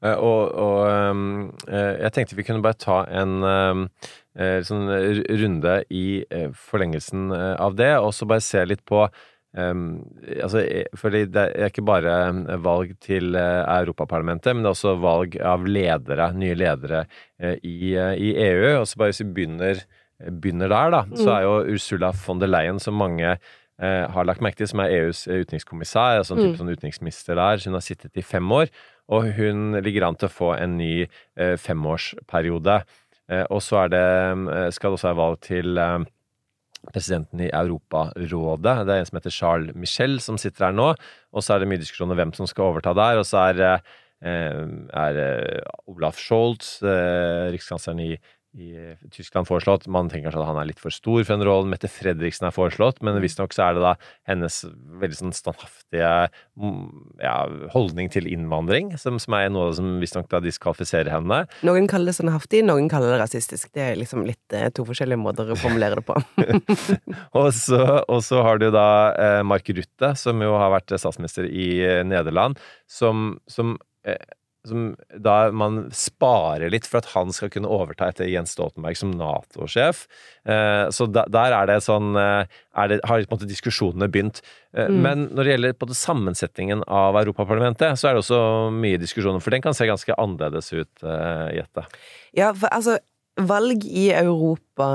[0.00, 1.24] Eh, Og, og ehm,
[1.68, 4.19] eh, jeg tenkte vi kunne bare ta en ehm, eh,
[4.62, 4.86] sånn
[5.40, 9.08] runde i eh, forlengelsen eh, av det, og så bare se litt på
[9.50, 10.04] Um,
[10.44, 14.92] altså, eh, fordi det er ikke bare eh, valg til Europaparlamentet, men det er også
[15.02, 17.00] valg av ledere, nye ledere
[17.58, 18.76] i, i, EU.
[18.76, 19.82] Og så bare hvis vi begynner,
[20.28, 21.16] begynner der, da, mm.
[21.18, 23.40] så er jo Ursula von der Leyen, som mange
[23.80, 26.58] har lagt merke til, som er EUs utenrikskommissær, altså en type mm.
[26.60, 27.62] sånn utenriksminister der.
[27.64, 28.68] Hun har sittet i fem år,
[29.10, 31.08] og hun ligger an til å få en ny
[31.64, 32.82] femårsperiode.
[33.30, 34.06] Og så er det,
[34.74, 35.78] skal det også være valg til
[36.88, 38.86] presidenten i Europarådet.
[38.86, 40.92] Det er en som heter Charles Michel som sitter her nå.
[41.32, 43.20] Og så er det mye diskusjon om hvem som skal overta der.
[43.20, 43.82] Og så er,
[44.24, 44.64] eh,
[45.04, 48.12] er eh, Olaf Scholz, eh, rikskansleren i
[48.58, 49.86] i Tyskland foreslått.
[49.86, 51.70] Man tenker kanskje at han er litt for stor for den rollen.
[51.70, 53.22] Mette Fredriksen er foreslått, men mm.
[53.22, 53.92] visstnok så er det da
[54.26, 54.56] hennes
[55.02, 56.10] veldig sånn standhaftige
[56.58, 56.80] mm,
[57.22, 57.34] ja,
[57.74, 61.44] holdning til innvandring som, som er noe som visstnok diskvalifiserer henne.
[61.66, 63.70] Noen kaller det standhaftig, noen kaller det rasistisk.
[63.76, 66.18] Det er liksom litt eh, to forskjellige måter å formulere det på.
[67.38, 71.46] og, så, og, så, har du da eh, Mark Rutte, som jo har vært statsminister
[71.46, 72.58] i eh, Nederland,
[72.90, 74.18] som, som eh,
[74.68, 79.12] som da man sparer litt for at han skal kunne overta etter Jens Stoltenberg som
[79.16, 80.04] Nato-sjef.
[80.44, 82.44] Eh, så der er det sånn eh,
[82.76, 84.42] er det, Har på en måte diskusjonene begynt.
[84.76, 84.98] Eh, mm.
[85.06, 88.42] Men når det gjelder på det sammensetningen av Europaparlamentet, så er det også
[88.74, 91.06] mye diskusjoner, for den kan se ganske annerledes ut,
[91.56, 91.86] Jette.
[92.36, 93.00] Ja, for altså
[93.40, 94.86] Valg i Europa,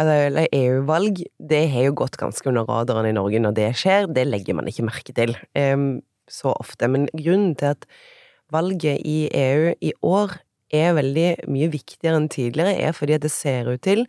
[0.00, 4.08] eller EU-valg, det har jo gått ganske under radaren i Norge når det skjer.
[4.10, 5.36] Det legger man ikke merke til
[6.32, 6.88] så ofte.
[6.90, 7.86] Men grunnen til at
[8.52, 10.36] valget i EU i år
[10.72, 14.06] er veldig mye viktigere enn tidligere, er fordi det ser ut til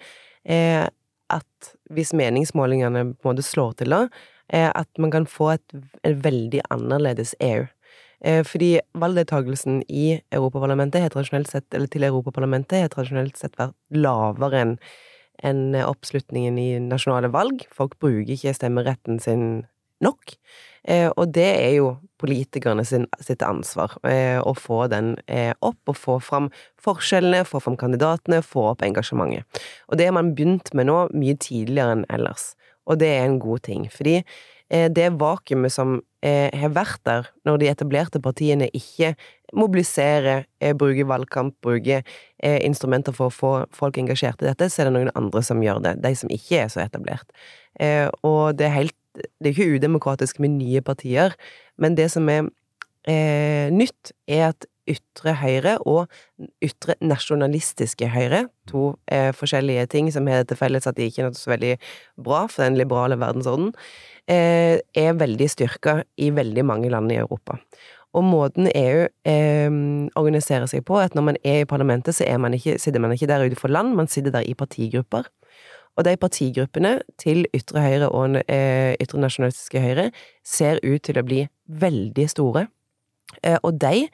[0.48, 0.88] eh,
[1.34, 4.02] at hvis meningsmålingene på en måte slår til da,
[4.54, 7.66] eh, at man kan få et, et veldig annerledes EU.
[8.24, 14.64] Eh, fordi valgdeltakelsen i Europaparlamentet tradisjonelt sett, eller til Europaparlamentet har tradisjonelt sett vært lavere
[14.64, 14.78] enn
[15.44, 17.66] enn oppslutningen i nasjonale valg.
[17.74, 19.64] Folk bruker ikke stemmeretten sin
[20.02, 20.38] nok.
[20.88, 25.80] Eh, og det er jo politikerne sin, sitt ansvar, eh, å få den eh, opp,
[25.92, 26.50] og få fram
[26.84, 29.64] forskjellene, få fram kandidatene, få opp engasjementet.
[29.88, 32.54] Og det har man begynt med nå mye tidligere enn ellers,
[32.88, 33.88] og det er en god ting.
[33.92, 34.22] Fordi
[34.74, 39.12] det vakuumet som har vært der når de etablerte partiene ikke
[39.54, 40.48] mobiliserer,
[40.80, 42.02] bruker valgkamp, bruker
[42.42, 45.84] instrumenter for å få folk engasjert i dette, så er det noen andre som gjør
[45.84, 45.94] det.
[46.02, 47.30] De som ikke er så etablert.
[48.26, 51.36] Og det er helt det er ikke udemokratisk med nye partier,
[51.78, 52.48] men det som er
[53.10, 56.12] eh, nytt, er at ytre høyre og
[56.64, 61.38] ytre nasjonalistiske høyre, to eh, forskjellige ting som har til felles at de ikke er
[61.38, 61.74] så veldig
[62.24, 63.72] bra for den liberale verdensorden,
[64.28, 67.60] eh, er veldig styrka i veldig mange land i Europa.
[68.14, 69.78] Og måten EU eh,
[70.20, 73.16] organiserer seg på, er at når man er i parlamentet, så man ikke, sitter man
[73.16, 75.30] ikke der ute for land, man sitter der i partigrupper.
[75.98, 80.08] Og de partigruppene til ytre høyre og eh, ytre nasjonalistiske høyre
[80.46, 82.66] ser ut til å bli veldig store.
[83.44, 84.08] Eh, og de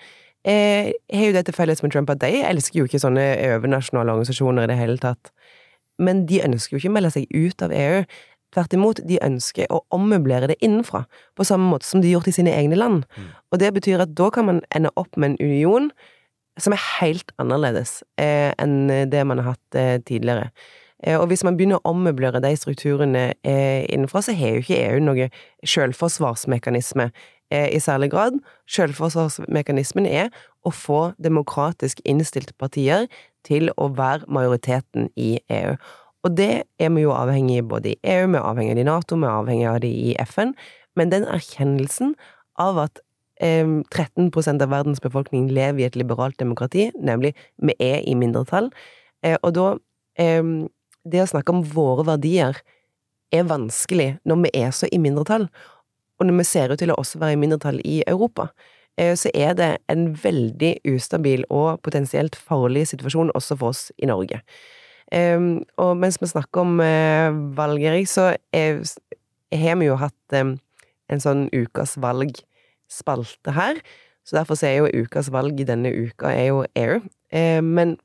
[0.43, 4.17] eh, har jo det til felles med Trump at de elsker jo ikke sånne overnasjonale
[4.17, 5.31] organisasjoner i det hele tatt.
[5.99, 8.03] Men de ønsker jo ikke å melde seg ut av EU.
[8.55, 11.03] Tvert imot, de ønsker å ommøblere det innenfra,
[11.37, 13.03] på samme måte som de har gjort i sine egne land.
[13.13, 13.27] Mm.
[13.53, 15.91] Og det betyr at da kan man ende opp med en union
[16.59, 20.49] som er helt annerledes eh, enn det man har hatt eh, tidligere.
[21.03, 24.79] Eh, og hvis man begynner å ommøblere de strukturene eh, innenfra, så har jo ikke
[24.81, 25.29] EU noe
[25.63, 28.39] selvforsvarsmekanisme eh, i særlig grad.
[28.71, 30.33] Selvforsvarsmekanismen er
[30.67, 33.07] å få demokratisk innstilte partier
[33.47, 35.75] til å være majoriteten i EU.
[36.27, 38.83] Og det er vi jo avhengig av både i EU, vi er avhengig av det
[38.83, 40.51] i Nato, vi er avhengig av det i FN.
[40.99, 42.17] Men den erkjennelsen
[42.59, 42.99] av at
[43.39, 44.27] 13
[44.59, 47.31] av verdens befolkning lever i et liberalt demokrati, nemlig
[47.63, 48.67] vi er i mindretall,
[49.39, 49.69] og da
[51.07, 52.59] det å snakke om våre verdier
[53.35, 55.47] er vanskelig når vi er så i mindretall,
[56.19, 58.49] og når vi ser ut til å også være i mindretall i Europa.
[58.99, 64.09] Eh, så er det en veldig ustabil og potensielt farlig situasjon også for oss i
[64.09, 64.41] Norge.
[65.15, 71.47] Ehm, og mens vi snakker om eh, valg, så har vi jo hatt en sånn
[71.55, 73.79] ukas valg-spalte her.
[74.27, 76.99] Så derfor er jo ukas valg denne uka er jo AIR.
[77.31, 77.95] Eh, men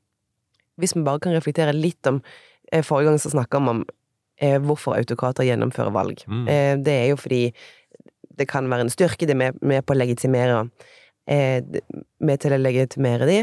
[0.79, 2.54] hvis vi bare kan reflektere litt om Eh,
[2.85, 3.81] forrige gang så snakka vi om
[4.41, 6.23] eh, hvorfor autokrater gjennomfører valg.
[6.27, 6.47] Mm.
[6.47, 7.43] Eh, det er jo fordi
[8.35, 10.65] det kan være en styrke, det er med, på å legitimere
[11.31, 11.61] eh,
[12.19, 13.37] Med til å legitimere de.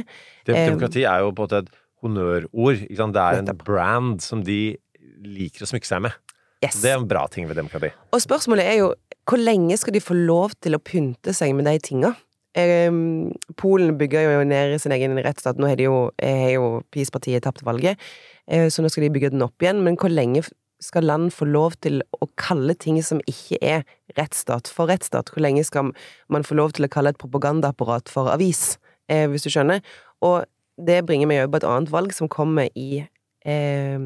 [0.47, 2.51] Eh, demokrati er jo på en måte et honnørord.
[2.53, 4.77] Det er en brand som de
[5.23, 6.19] liker å smykke seg med.
[6.63, 6.79] Yes.
[6.83, 7.91] Det er en bra ting ved demokrati.
[8.15, 8.93] Og spørsmålet er jo
[9.29, 12.13] hvor lenge skal de få lov til å pynte seg med de tinga?
[12.53, 15.57] Polen bygger jo ned sin egen rettsstat.
[15.57, 16.11] Nå har jo,
[16.53, 18.01] jo PiS-partiet tapt valget.
[18.47, 19.81] Eh, så nå skal de bygge den opp igjen.
[19.85, 20.45] Men hvor lenge
[20.83, 23.85] skal land få lov til å kalle ting som ikke er
[24.19, 25.31] rettsstat, for rettsstat?
[25.33, 25.93] Hvor lenge skal
[26.33, 29.81] man få lov til å kalle et propagandaapparat for avis, eh, hvis du skjønner?
[30.23, 30.45] Og
[30.77, 33.07] det bringer meg over på et annet valg som kommer i,
[33.45, 33.99] eh,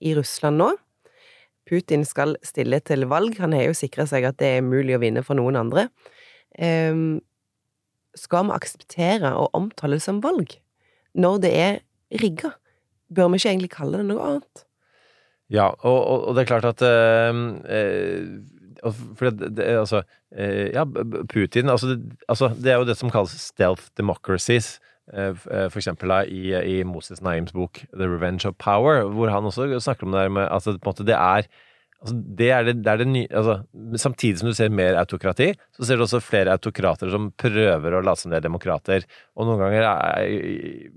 [0.00, 0.74] i Russland nå.
[1.66, 3.38] Putin skal stille til valg.
[3.38, 5.88] Han har jo sikra seg at det er mulig å vinne for noen andre.
[6.58, 7.20] Eh,
[8.18, 10.58] skal vi akseptere å omtale det som valg
[11.16, 11.78] når det er
[12.22, 12.54] rigga?
[13.12, 14.66] Bør vi ikke egentlig kalle det noe annet?
[15.52, 20.02] Ja, og, og, og det er klart at øh, øh, For det, det, altså
[20.34, 20.84] øh, Ja,
[21.30, 24.80] Putin altså det, altså det, er jo det som kalles stealth democracies.
[25.14, 25.36] Eh,
[25.70, 30.06] for eksempel i, i, Moses Naims bok The Revenge of Power, hvor han også snakker
[30.06, 31.46] om det med altså det er
[32.06, 33.58] altså det er det, det, er det nye altså,
[34.06, 38.02] Samtidig som du ser mer autokrati, så ser du også flere autokrater som prøver å
[38.06, 39.06] late som de er demokrater.
[39.36, 40.88] Og noen ganger er,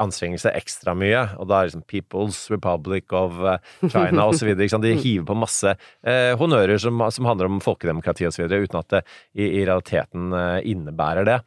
[0.00, 4.50] anstrenger seg ekstra mye, og da er liksom People's Republic of eh, China osv.
[4.58, 9.04] De hiver på masse eh, honnører som, som, handler om folkedemokrati osv., uten at det
[9.38, 11.38] i, i realiteten eh, innebærer det.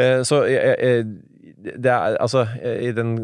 [0.00, 1.04] Eh, så eh, eh,
[1.64, 3.14] det er altså I den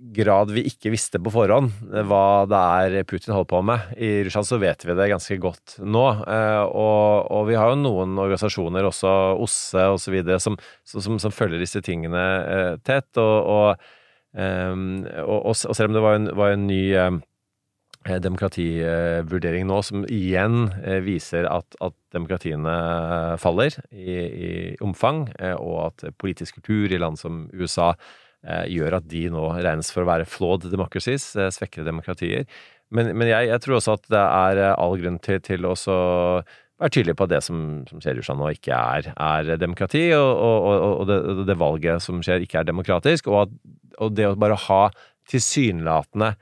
[0.00, 1.70] grad vi ikke visste på forhånd
[2.08, 3.88] hva det er Putin holder på med.
[4.00, 6.04] I Russland så vet vi det ganske godt nå.
[6.24, 10.56] Eh, og, og vi har jo noen organisasjoner, også OSSE osv., som,
[10.88, 13.10] som, som følger disse tingene eh, tett.
[13.20, 13.90] Og, og,
[14.40, 17.20] ehm, og, selv om det var en, var en ny eh,
[18.24, 20.70] demokrativurdering nå som igjen
[21.04, 22.72] viser at, at demokratiene
[23.42, 25.26] faller i, i omfang,
[25.60, 28.08] og at politisk kultur i land som USA Eh,
[28.72, 32.46] gjør at de nå regnes for å være flawed democracies, eh, svekkede demokratier.
[32.90, 35.74] Men, men jeg, jeg, tror også at det er eh, all grunn til, til å
[36.80, 40.08] være tydelig på at det som, som skjer i Russland nå, ikke er, er demokrati,
[40.16, 43.30] og, og, og det, det, valget som skjer, ikke er demokratisk.
[43.30, 43.56] Og, at,
[44.00, 44.82] og det å bare ha
[45.30, 46.32] tilsynelatende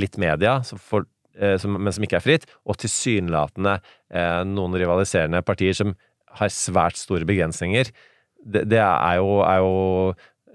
[0.00, 1.06] litt media, for,
[1.38, 5.94] eh, som, men som ikke er fritt, og tilsynelatende eh, noen rivaliserende partier som
[6.34, 7.88] har svært store begrensninger,
[8.44, 9.74] det, det er, jo, er jo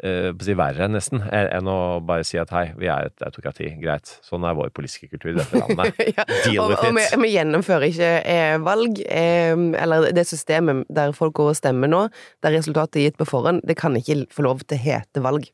[0.04, 3.72] uh, si verre, nesten, enn å bare si at hei, vi er et autokrati.
[3.82, 4.16] Greit.
[4.26, 6.00] Sånn er vår politiske kultur i dette landet.
[6.18, 7.14] ja, Deal with og, og it.
[7.14, 11.92] Vi, vi, gjennomfører ikke eh, valg, eh, eller det systemet der folk går og stemmer
[11.92, 12.06] nå,
[12.46, 15.50] der resultatet er gitt på forhånd, det kan ikke få lov til å hete valg.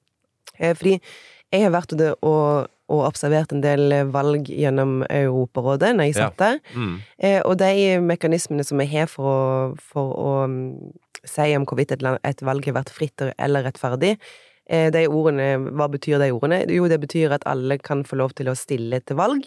[0.59, 0.99] Eh, fordi
[1.53, 6.59] jeg har vært og, og observert en del valg gjennom Europarådet når jeg satt der.
[6.61, 6.81] Ja.
[6.81, 6.95] Mm.
[7.17, 9.45] Eh, og de mekanismene som vi har for å,
[9.81, 10.33] for å
[11.25, 14.15] si om hvorvidt et, et valg har vært fritt eller rettferdig.
[14.65, 16.63] Eh, de ordene, hva betyr de ordene?
[16.73, 19.45] Jo, det betyr at alle kan få lov til å stille til valg,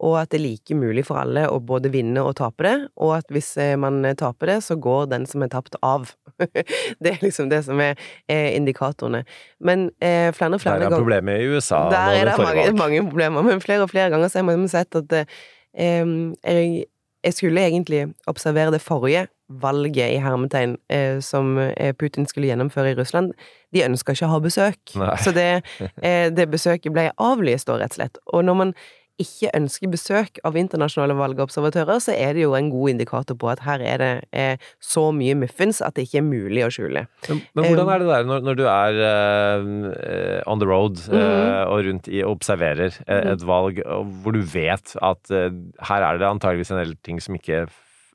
[0.00, 3.14] og at det er like mulig for alle å både vinne og tape det, og
[3.18, 6.08] at hvis eh, man taper det, så går den som er tapt, av.
[7.02, 7.98] det er liksom det som er,
[8.30, 9.22] er indikatorene.
[9.60, 11.82] Men eh, flere og flere ganger Der er problemet i USA.
[11.92, 14.96] Der er det mange, mange, problemer, men flere og flere ganger så har man sett
[14.98, 15.36] at eh,
[15.76, 16.88] jeg,
[17.24, 22.92] jeg skulle egentlig observere det forrige valget i hermetegn eh, som eh, Putin skulle gjennomføre
[22.92, 23.32] i Russland.
[23.74, 25.16] De ønska ikke å ha besøk, Nei.
[25.24, 25.48] så det,
[25.80, 28.20] eh, det, besøket ble avlyst, da, rett og slett.
[28.30, 28.74] Og når man
[29.22, 33.62] ikke ønsker besøk av internasjonale valgobservatører, så er det jo en god indikator på at
[33.64, 37.04] her er det eh, så mye muffins at det ikke er mulig å skjule.
[37.28, 41.16] Men, men hvordan er det der når, når du er uh, on the road uh,
[41.16, 41.58] mm.
[41.66, 43.34] og rundt i observerer et, mhm.
[43.34, 43.82] et valg,
[44.24, 45.50] hvor du vet at uh,
[45.90, 47.66] her er det antageligvis en del ting som ikke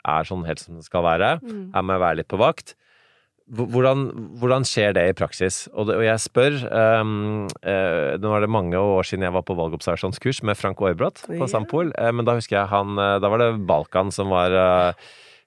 [0.05, 1.37] er sånn helt som det skal være.
[1.41, 1.69] Mm.
[1.75, 2.75] Her må jeg være litt på vakt.
[3.45, 4.07] Hvordan,
[4.41, 5.67] hvordan, skjer det i praksis?
[5.75, 9.45] Og, det, og jeg spør um, uh, Nå er det mange år siden jeg var
[9.45, 11.51] på valgobservasjonskurs med Frank Aarbrot på yeah.
[11.51, 14.49] Sampol, uh, men da husker jeg han uh, Da var det Balkan som var,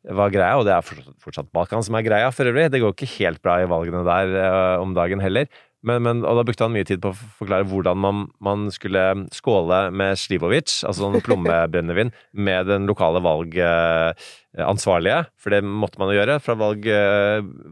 [0.07, 2.69] var greia, og det er fortsatt, fortsatt, Balkan som er greia for øvrig.
[2.71, 5.51] Det går ikke helt bra i valgene der om dagen heller.
[5.87, 9.03] Men, men, og da brukte han mye tid på å forklare hvordan man, man skulle
[9.35, 12.11] skåle med Slivovic, altså sånn plommebrennevin,
[12.49, 15.21] med den lokale valgansvarlige.
[15.39, 16.83] For det måtte man jo gjøre, fra valg,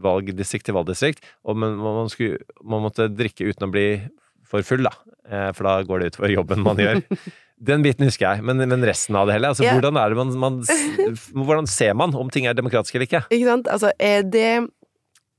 [0.05, 1.19] valgdistrikt til valgdistrikt.
[1.43, 3.87] Og man, man, skulle, man, måtte drikke uten å bli
[4.47, 4.95] for full, da.
[5.27, 7.03] Eh, for da går det utover jobben man gjør.
[7.67, 9.49] Den biten husker jeg, men, men resten av det hele?
[9.49, 9.73] Altså, ja.
[9.75, 10.53] hvordan, er det man, man,
[11.49, 13.23] hvordan ser man om ting er demokratiske eller ikke?
[13.33, 13.67] Ikke sant.
[13.73, 13.91] Altså,
[14.31, 14.51] det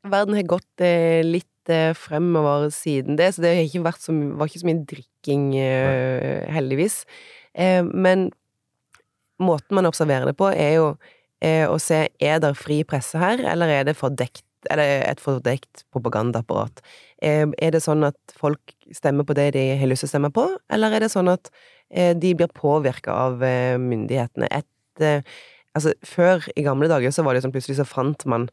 [0.09, 1.58] Verden har gått eh, litt Eh,
[1.99, 7.03] fremover siden det, så det har ikke så, var ikke så mye drikking, eh, heldigvis.
[7.55, 8.31] Eh, men
[9.43, 10.91] måten man observerer det på, er jo
[11.71, 14.43] å se er det fri presse her, eller er det fordekt,
[14.75, 16.81] eller et fordekt propagandaapparat?
[17.23, 20.49] Er det sånn at folk stemmer på det de har lyst til å stemme på,
[20.75, 21.53] eller er det sånn at
[21.95, 23.39] de blir påvirka av
[23.85, 24.51] myndighetene?
[24.51, 25.07] Et,
[25.79, 28.49] altså, før, i gamle dager, så var det sånn plutselig så fant man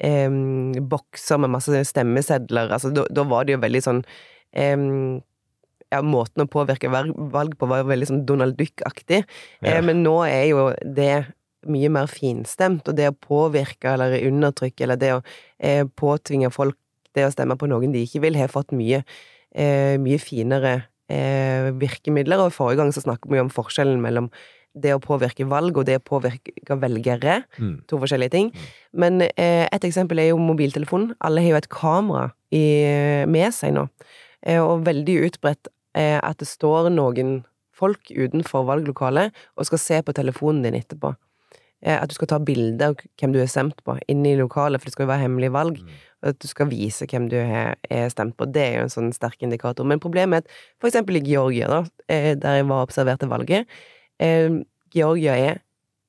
[0.00, 0.28] eh,
[0.92, 2.72] bokser med masse stemmesedler.
[2.76, 4.04] Altså, da, da, var det jo veldig sånn
[4.52, 4.76] eh,
[5.90, 9.24] ja, måten å påvirke valg, på var veldig sånn Donald Duck-aktig.
[9.60, 9.76] Ja.
[9.76, 11.14] Eh, men nå er jo det
[11.68, 15.20] mye mer finstemt, og det å påvirke eller undertrykke, eller det å
[15.58, 16.78] eh, påtvinge folk
[17.16, 19.02] det å stemme på noen de ikke vil, har fått mye,
[19.50, 20.74] eh, mye finere
[21.10, 22.44] eh, virkemidler.
[22.44, 24.30] Og forrige gang så snakket vi om forskjellen mellom
[24.74, 27.40] det å påvirke valg og det å påvirke velgere.
[27.58, 27.74] Mm.
[27.90, 28.50] To forskjellige ting.
[28.92, 31.14] Men eh, et eksempel er jo mobiltelefonen.
[31.26, 32.64] Alle har jo et kamera i,
[33.30, 33.88] med seg nå.
[34.46, 37.40] Eh, og veldig utbredt eh, at det står noen
[37.80, 41.14] folk utenfor valglokalet og skal se på telefonen din etterpå.
[41.80, 44.80] Eh, at du skal ta bilde av hvem du har stemt på, inne i lokalet,
[44.80, 45.78] for det skal jo være hemmelig valg.
[46.20, 48.48] Og at du skal vise hvem du har har stemt på.
[48.52, 49.88] Det er jo en sånn sterk indikator.
[49.88, 53.30] Men problemet er at for eksempel i Georgia, da, eh, der jeg var og observerte
[53.30, 53.66] valget
[54.20, 54.60] eh,
[54.94, 55.60] Georgia er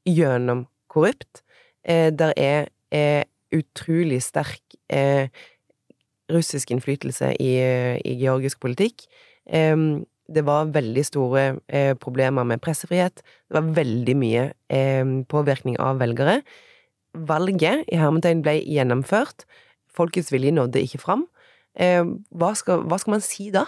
[0.08, 1.44] gjennomkorrupt.
[1.84, 3.24] Eh, der er eh,
[3.56, 5.28] utrolig sterk eh,
[6.32, 7.52] russisk innflytelse i,
[8.06, 9.06] i georgisk politikk.
[9.46, 9.76] Eh,
[10.32, 13.24] det var veldig store eh, problemer med pressefrihet.
[13.24, 16.42] Det var veldig mye eh, påvirkning av velgere.
[17.28, 19.46] Valget i hermetegn ble gjennomført.
[19.92, 21.28] Folkets vilje nådde ikke fram.
[21.76, 23.66] Eh, hva, skal, hva skal man si da?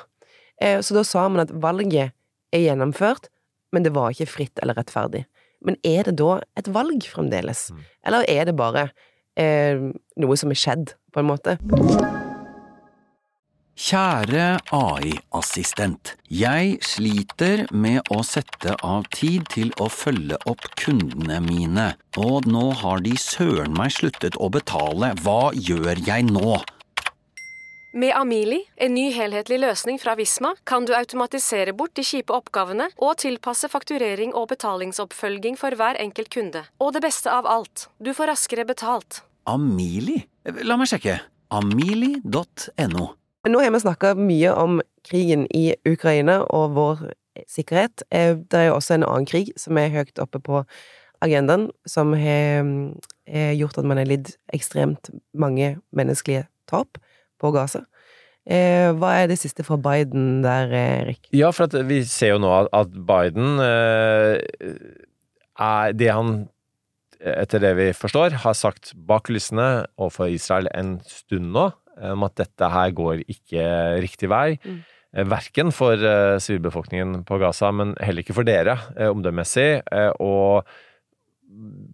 [0.62, 2.13] Eh, så da sa man at valget
[2.53, 3.29] er gjennomført,
[3.73, 5.25] men det var ikke fritt eller rettferdig.
[5.63, 7.69] Men er det da et valg fremdeles?
[8.05, 8.89] Eller er det bare
[9.39, 9.79] eh,
[10.19, 11.57] noe som er skjedd, på en måte?
[13.73, 16.12] Kjære AI-assistent.
[16.29, 21.88] Jeg sliter med å sette av tid til å følge opp kundene mine,
[22.21, 25.15] og nå har de søren meg sluttet å betale.
[25.25, 26.59] Hva gjør jeg nå?
[27.95, 32.88] Med Amili, en ny helhetlig løsning fra Visma, kan du automatisere bort de kjipe oppgavene
[32.97, 36.63] og tilpasse fakturering og betalingsoppfølging for hver enkelt kunde.
[36.82, 39.19] Og det beste av alt, du får raskere betalt.
[39.45, 40.23] Amili?
[40.65, 41.19] La meg sjekke.
[41.53, 43.06] Amili.no.
[43.53, 47.08] Nå har vi snakka mye om krigen i Ukraina og vår
[47.45, 48.08] sikkerhet.
[48.10, 50.65] Eh, Det er jo også en annen krig som er høyt oppe på
[51.21, 52.65] agendaen, som har
[53.29, 56.97] eh, gjort at man har lidd ekstremt mange menneskelige tap
[57.43, 57.84] på Gaza.
[58.47, 61.21] Eh, Hva er det siste fra Biden der, Erik?
[61.36, 64.41] Ja, for at vi ser jo nå at- Biden eh,
[65.63, 66.34] er det han,
[67.23, 71.69] etter det vi forstår, har sagt bak kulissene overfor Israel en stund nå,
[72.10, 73.63] om at dette her går ikke
[74.03, 74.58] riktig vei.
[74.65, 74.79] Mm.
[75.13, 79.84] Eh, Verken for eh, sivilbefolkningen på Gaza, men heller ikke for dere, eh, omdømmessig.
[79.91, 80.65] eh, Og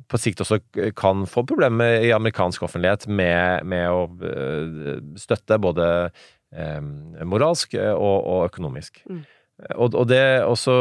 [0.10, 0.60] på sikt også
[0.98, 5.88] kan få problemer i amerikansk offentlighet med, med å eh, støtte både
[6.56, 6.80] eh,
[7.28, 9.04] moralsk eh, og, og økonomisk.
[9.10, 9.22] Mm.
[9.76, 10.74] Og, og det også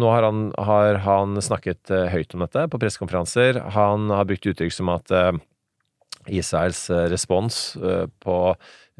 [0.00, 3.60] Nå har han, har han snakket eh, høyt om dette på pressekonferanser.
[3.76, 5.34] Han har brukt uttrykk som at eh,
[6.40, 8.38] Israels respons eh, på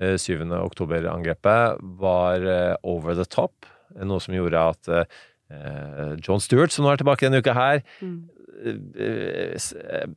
[0.01, 0.45] eh, 7.
[0.61, 2.51] oktober-angrepet var
[2.83, 3.67] over the top.
[3.95, 4.89] Noe som gjorde at
[6.25, 8.13] John Stewart, som nå er tilbake denne uka her, eh,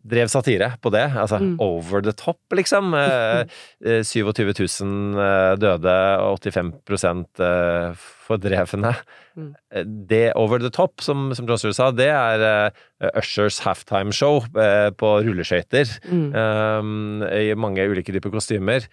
[0.08, 1.06] drev satire på det.
[1.17, 1.56] Altså Mm.
[1.60, 2.93] over the top, liksom.
[2.97, 3.45] Eh,
[3.86, 7.93] eh, 27 000 eh, døde, og 85 eh,
[8.28, 8.93] fordrevne.
[9.38, 9.50] Mm.
[9.71, 14.12] Eh, Det over the top, som, som John Stewart sa, det er eh, Ushers halftime
[14.13, 15.88] show eh, på rulleskøyter.
[16.10, 16.30] Mm.
[16.36, 18.88] Um, I mange ulike typer kostymer.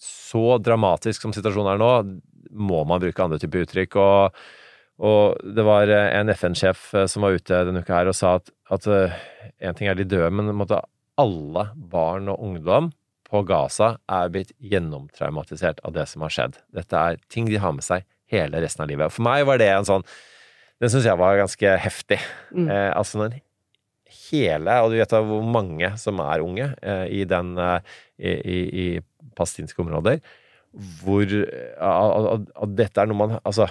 [0.00, 1.92] Så dramatisk som situasjonen er nå,
[2.58, 3.96] må man bruke andre typer uttrykk.
[3.96, 4.42] Og,
[4.98, 8.36] og det var eh, en FN-sjef eh, som var ute denne uka her og sa
[8.40, 9.18] at, at eh,
[9.62, 10.80] en ting er de døde, men måtte
[11.18, 12.92] alle barn og ungdom
[13.28, 16.58] på Gaza er blitt gjennomtraumatisert av det som har skjedd.
[16.74, 19.08] Dette er ting de har med seg hele resten av livet.
[19.08, 20.06] Og For meg var det en sånn
[20.78, 22.20] Den syns jeg var ganske heftig.
[22.54, 22.68] Mm.
[22.70, 23.40] Eh, altså når
[24.28, 28.30] hele, og du vet da hvor mange som er unge eh, i den eh, i,
[28.30, 30.20] i, i palestinske områder,
[31.00, 33.66] hvor at dette er noe man Altså,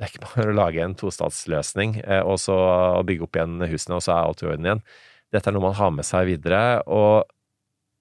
[0.00, 2.56] det er ikke bare å lage en tostatsløsning eh, og så
[3.04, 4.80] bygge opp igjen husene, og så er alt i orden igjen.
[5.28, 6.80] Dette er noe man har med seg videre.
[6.88, 7.28] og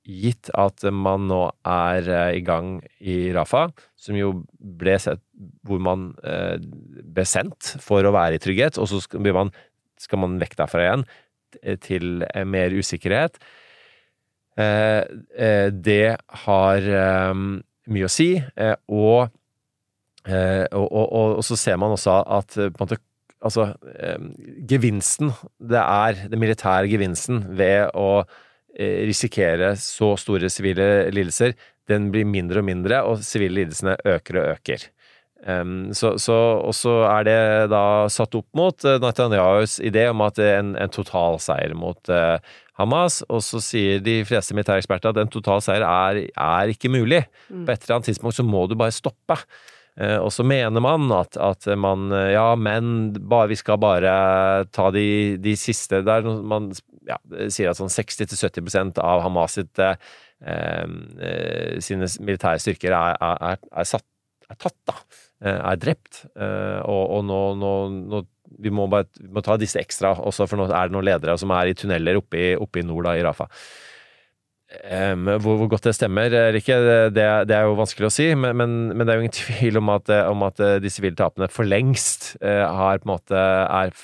[0.09, 3.65] Gitt at man nå er eh, i gang i Rafa,
[3.99, 5.19] som jo ble sett
[5.67, 6.55] hvor man eh,
[7.03, 9.51] ble sendt for å være i trygghet, og så skal, man,
[9.99, 11.03] skal man vekk derfra igjen
[11.83, 13.39] til mer usikkerhet.
[14.59, 16.03] Det
[16.43, 16.87] har
[17.89, 18.27] mye å si,
[18.93, 19.31] og,
[20.29, 23.01] eh, og, og, og, så ser man også at eh, måte
[23.39, 24.19] Altså, eh,
[24.67, 25.29] gevinsten
[25.63, 28.25] det er den militære gevinsten ved å
[28.75, 31.53] eh, risikere så store sivile lidelser,
[31.87, 34.83] den blir mindre og mindre, og sivile lidelsene øker og øker.
[35.39, 36.35] Um, så, så,
[36.67, 40.57] og så er det da satt opp mot uh, Netanyahus idé om at det er
[40.59, 42.35] en, en totalseier mot uh,
[42.75, 46.91] Hamas, og så sier de fleste militære eksperter at en total seier er, er ikke
[46.91, 47.23] mulig.
[47.47, 47.63] Mm.
[47.63, 49.39] På et eller annet tidspunkt så må du bare stoppe.
[49.99, 54.13] Eh, og så mener man at, at man eh, Ja, men vi skal bare
[54.71, 56.69] ta de, de siste Der man
[57.09, 57.17] ja,
[57.51, 59.97] sier at sånn 60-70 av Hamas sitt eh,
[60.39, 64.05] eh, sine militære styrker er, er, er, satt,
[64.47, 64.95] er tatt, da.
[65.39, 66.25] Er drept.
[66.35, 67.71] Og, og nå, nå,
[68.11, 68.21] nå
[68.59, 71.37] vi må bare vi må ta disse ekstra også, for nå er det noen ledere
[71.39, 73.47] som er i tunneler oppe i, oppe i nord, da, i Rafa.
[74.69, 76.75] Um, hvor, hvor, godt det stemmer eller ikke,
[77.09, 79.79] det, det, er jo vanskelig å si, men, men, men, det er jo ingen tvil
[79.81, 83.95] om at, om at de sivile tapene for lengst uh, har på en måte er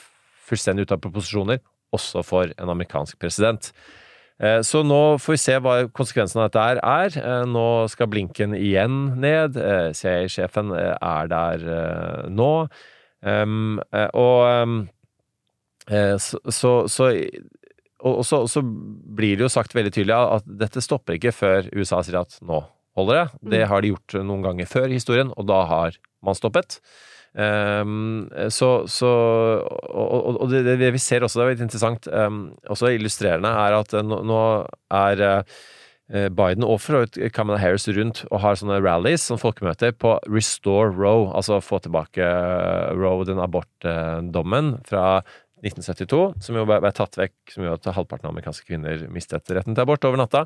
[0.50, 1.62] fullstendig ute av proposisjoner,
[1.94, 3.70] også for en amerikansk president.
[4.42, 7.20] Uh, så nå får vi se hva konsekvensen av dette er.
[7.22, 9.62] Uh, nå skal blinken igjen ned.
[10.02, 11.70] CIA-sjefen er der
[12.34, 12.52] nå.
[13.22, 13.78] Um,
[14.18, 14.80] og um,
[15.86, 17.14] så, så, så
[18.04, 22.02] og, så, så, blir det jo sagt veldig tydelig at dette stopper ikke før USA
[22.04, 22.60] sier at nå
[22.96, 23.26] holder det.
[23.56, 23.68] Det mm.
[23.72, 26.80] har de gjort noen ganger før i historien, og da har man stoppet.
[27.36, 29.10] Um, så, så
[29.60, 33.76] og, og det, det, vi ser også, det er veldig interessant, um, også illustrerende, er
[33.76, 34.42] at nå, nå
[34.96, 40.16] er uh, Biden og for Kamala Harris rundt og har sånne rallies, sånne folkemøter, på
[40.32, 42.30] Restore Roe, altså få tilbake
[42.96, 45.20] Roe, den abortdommen fra
[45.66, 49.76] 1972, som jo ble tatt vekk, som gjorde at halvparten av amerikanske kvinner mistet retten
[49.76, 50.46] til abort over natta.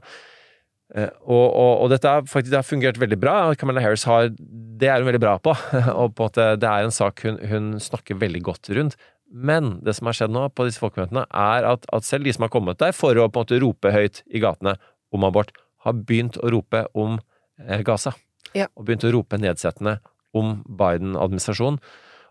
[0.96, 3.36] Eh, og, og, og dette har faktisk det har fungert veldig bra.
[3.60, 5.54] Camilla Harris har Det er hun veldig bra på.
[6.00, 8.98] og på en måte, det er en sak hun, hun, snakker veldig godt rundt.
[9.30, 12.48] Men det som har skjedd nå på disse folkemøtene, er at, at, selv de som
[12.48, 14.80] har kommet der for å på en måte rope høyt i gatene
[15.14, 15.54] om abort,
[15.86, 17.20] har begynt å rope om
[17.68, 18.16] eh, Gaza.
[18.58, 18.66] Ja.
[18.74, 20.00] Og begynt å rope nedsettende
[20.38, 21.78] om Biden-administrasjonen.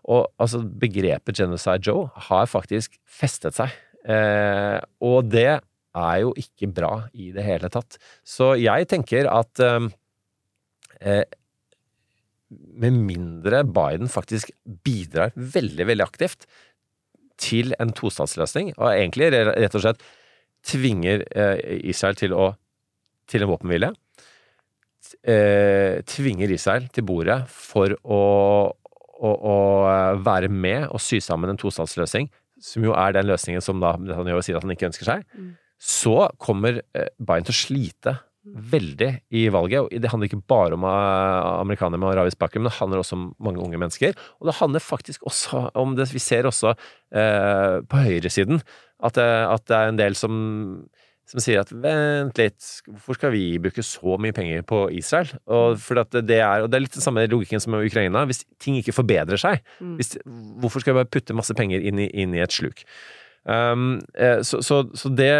[0.09, 3.73] Og altså, begrepet Genocide Joe har faktisk festet seg.
[4.09, 7.99] Eh, og det er jo ikke bra i det hele tatt.
[8.25, 9.89] Så jeg tenker at eh,
[11.01, 11.25] eh,
[12.49, 14.51] med mindre Biden faktisk
[14.85, 16.47] bidrar veldig, veldig aktivt
[17.39, 20.01] til en tostatsløsning, og egentlig rett og slett
[20.65, 22.51] tvinger eh, Israel til å
[23.29, 23.91] til en våpenhvile,
[25.21, 28.21] eh, tvinger Israel til bordet for å
[29.19, 29.57] å, å
[29.91, 32.29] eh, være med og sy sammen en tostatsløsning,
[32.63, 35.53] som jo er den løsningen som da Netanyahu sier at han ikke ønsker seg, mm.
[35.79, 38.15] så kommer Bayern Biden til å slite
[38.49, 39.81] veldig i valget.
[39.81, 43.17] og Det handler ikke bare om eh, amerikanere med arabisk bakgrunn, men det handler også
[43.17, 44.15] om mange unge mennesker.
[44.39, 48.63] Og det handler faktisk også om det vi ser også eh, på høyresiden,
[48.99, 50.33] at, at det er en del som
[51.29, 52.57] som sier at vent litt,
[52.89, 55.29] hvorfor skal vi bruke så mye penger på Israel?
[55.45, 58.25] Og, det, er, og det er litt den samme logikken som med Ukraina.
[58.29, 59.95] Hvis ting ikke forbedrer seg, mm.
[59.99, 60.15] hvis,
[60.63, 62.81] hvorfor skal vi bare putte masse penger inn i, inn i et sluk?
[63.49, 65.31] Um, eh, så, så, så det,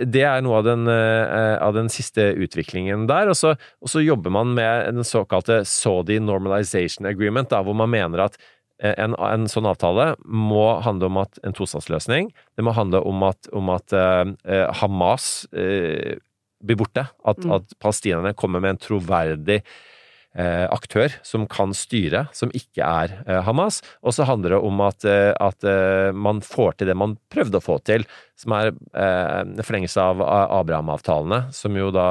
[0.00, 3.34] det, er noe av den, uh, av den siste utviklingen der.
[3.34, 7.92] Og så, og så, jobber man med den såkalte Saudi Normalization Agreement, da, hvor man
[7.92, 8.53] mener at Eh,
[8.84, 12.30] en, en, sånn avtale må handle om at en tostatsløsning.
[12.56, 16.20] Det må handle om at, om at eh, Hamas eh,
[16.64, 17.06] blir borte.
[17.24, 17.56] At, mm.
[17.56, 23.16] at, palestinerne kommer med en troverdig eh, aktør som kan styre, som ikke er
[23.46, 23.80] Hamas.
[24.04, 25.68] Og så handler det om at, at
[26.12, 28.04] man får til det man prøvde å få til,
[28.36, 30.20] som er en forlengelse av
[30.60, 32.08] Abraham-avtalene, som jo da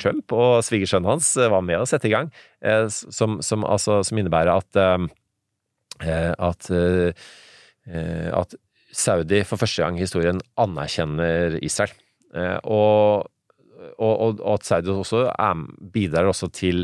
[0.00, 2.32] Trump og svigersønnen hans var med å sette i gang,
[2.88, 5.08] som, som, altså, som innebærer at Eh,
[6.06, 7.12] at, eh,
[7.88, 8.54] eh, at
[8.92, 11.92] Saudi for første gang i historien anerkjenner Israel.
[12.68, 13.28] Og,
[13.96, 15.60] og, og at Saudi også er,
[15.92, 16.82] bidrar også til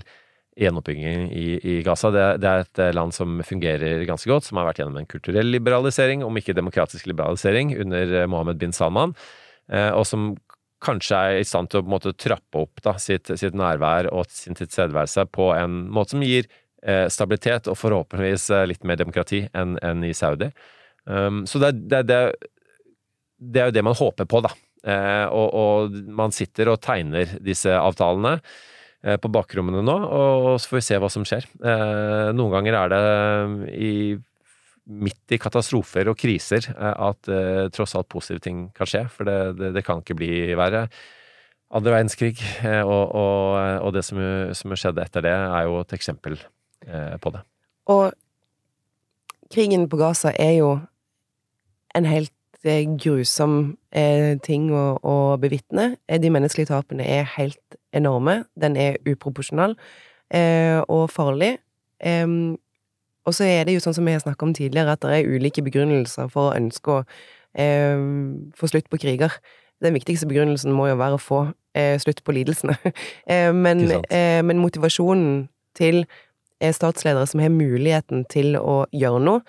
[0.56, 2.12] gjenoppbygging i, i Gaza.
[2.14, 5.50] Det, det, er et land som fungerer ganske godt, som har vært gjennom en kulturell
[5.50, 9.16] liberalisering, om ikke demokratisk liberalisering, under Mohammed bin Salman,
[9.68, 10.34] og som
[10.84, 14.56] kanskje er i stand til å måte trappe opp da, sitt, sitt nærvær og sin
[14.56, 16.63] tilstedeværelse på en måte som gir Eh,
[17.08, 20.50] stabilitet og forhåpentligvis eh, litt mer demokrati enn, enn i Saudi.
[21.04, 22.20] Um, så det, det, det,
[23.38, 24.52] det, er jo det man håper på, da.
[24.84, 30.70] Uh, og, og, man sitter og tegner disse avtalene eh, på bakrommene nå, og, så
[30.70, 31.48] får vi se hva som skjer.
[31.56, 33.02] Eh, noen ganger er det
[33.80, 33.92] i,
[34.84, 37.32] midt i katastrofer og kriser eh, at
[37.72, 40.84] tross alt positive ting kan skje, for det, kan ikke bli verre.
[41.74, 42.36] Andre verdenskrig
[42.84, 44.20] og, og, det som,
[44.54, 46.63] som skjedde etter det, er jo et eksempel Eh,
[47.20, 47.40] på det.
[47.90, 48.12] Og
[49.54, 50.70] krigen på Gaza er jo
[51.94, 52.32] en helt
[52.64, 55.94] eh, grusom eh, ting å, å bevitne.
[56.08, 58.42] De menneskelige tapene er helt enorme.
[58.60, 59.78] Den er uproporsjonal
[60.90, 61.58] og farlig.
[63.24, 65.28] og så er det jo sånn som vi har snakka om tidligere, at det er
[65.30, 67.04] ulike begrunnelser for å ønske å
[68.58, 69.36] få slutt på kriger.
[69.84, 71.40] Den viktigste begrunnelsen må jo være å få
[72.02, 72.74] slutt på lidelsene.
[73.64, 73.84] men,
[74.48, 75.44] men motivasjonen
[75.78, 76.02] til
[76.60, 79.44] eh, statsledere som har muligheten til å gjøre noe.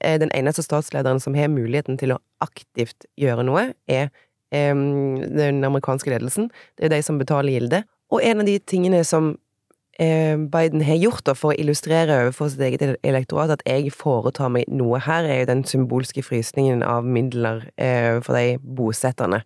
[0.00, 4.10] Eh, Den eneste statslederen som har muligheten til å aktivt gjøre noe, er
[4.54, 6.44] den amerikanske ledelsen.
[6.78, 7.88] Det er de som betaler gildet.
[8.12, 9.32] Og en av de tingene som
[9.98, 14.68] eh, Biden har gjort for å illustrere overfor sitt eget elektorat at jeg foretar meg
[14.70, 19.42] noe her, er jo den symbolske frysningen av midler eh, for de bosetterne.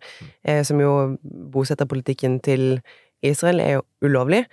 [0.67, 0.93] Som jo
[1.55, 2.83] Bosetterpolitikken til
[3.25, 4.43] Israel er jo ulovlig,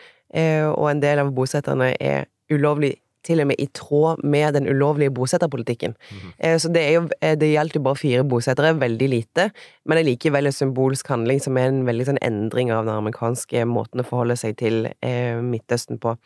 [0.72, 5.12] og en del av bosetterne er ulovlig til og med i tråd med den ulovlige
[5.14, 5.96] bosetterpolitikken.
[5.96, 6.58] Mm.
[6.62, 9.48] Så det, er jo, eh, det gjaldt jo bare fire bosettere, veldig lite,
[9.84, 12.94] men det er likevel en symbolsk handling som er en veldig sånn endring av den
[12.94, 16.16] amerikanske måten å forholde seg til eh, Midtøsten på.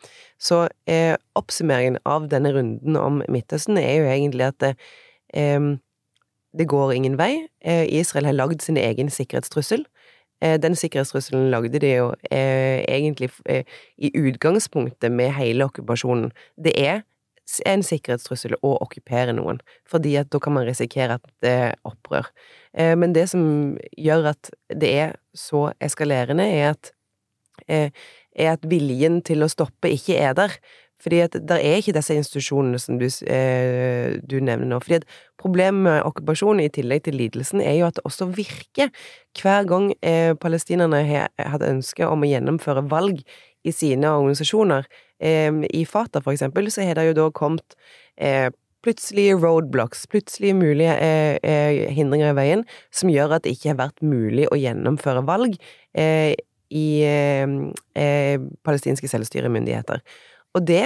[0.41, 4.75] Så eh, oppsummeringen av denne runden om Midtøsten er jo egentlig at det,
[5.33, 5.71] eh,
[6.57, 7.47] det går ingen vei.
[7.63, 9.85] Eh, Israel har lagd sin egen sikkerhetstrussel.
[10.41, 13.63] Eh, Den sikkerhetstrusselen lagde de jo eh, egentlig eh,
[13.97, 16.31] i utgangspunktet med hele okkupasjonen.
[16.57, 17.01] Det er
[17.67, 22.29] en sikkerhetstrussel å okkupere noen, fordi at da kan man risikere at det opprør.
[22.71, 23.41] Men det som
[23.99, 26.93] gjør at det er så eskalerende, er at,
[27.67, 30.55] er at viljen til å stoppe ikke er der.
[31.01, 34.79] Fordi at det er ikke disse institusjonene som du, eh, du nevner nå.
[34.83, 35.07] Fordi at
[35.41, 38.91] problemet med okkupasjonen, i tillegg til lidelsen, er jo at det også virker.
[39.41, 43.23] Hver gang eh, palestinerne har hatt ønske om å gjennomføre valg
[43.65, 44.85] i sine organisasjoner,
[45.21, 47.77] eh, i Fatah for eksempel, så har det jo da kommet
[48.17, 48.49] eh,
[48.81, 53.81] plutselige roadblocks, plutselige mulige eh, eh, hindringer i veien, som gjør at det ikke har
[53.83, 55.57] vært mulig å gjennomføre valg
[55.93, 56.33] eh,
[56.71, 57.45] i eh,
[57.99, 60.01] eh, palestinske selvstyremyndigheter.
[60.55, 60.83] Og det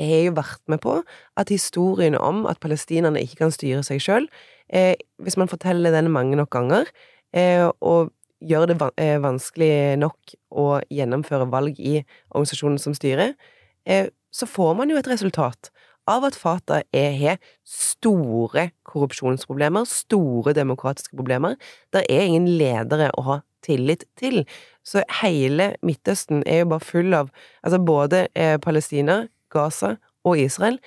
[0.00, 1.00] har jo vært med på
[1.36, 4.28] at historien om at palestinerne ikke kan styre seg sjøl,
[4.72, 6.88] eh, hvis man forteller den mange nok ganger,
[7.34, 12.00] eh, og gjør det van eh, vanskelig nok å gjennomføre valg i
[12.30, 13.34] organisasjonen som styrer,
[13.84, 15.70] eh, så får man jo et resultat
[16.08, 21.56] av at Fatah har store korrupsjonsproblemer, store demokratiske problemer.
[21.92, 24.42] Det er ingen ledere å ha tillit til.
[24.86, 27.30] Så hele Midtøsten er jo bare full av
[27.64, 30.78] Altså både eh, Palestina, Gaza og Israel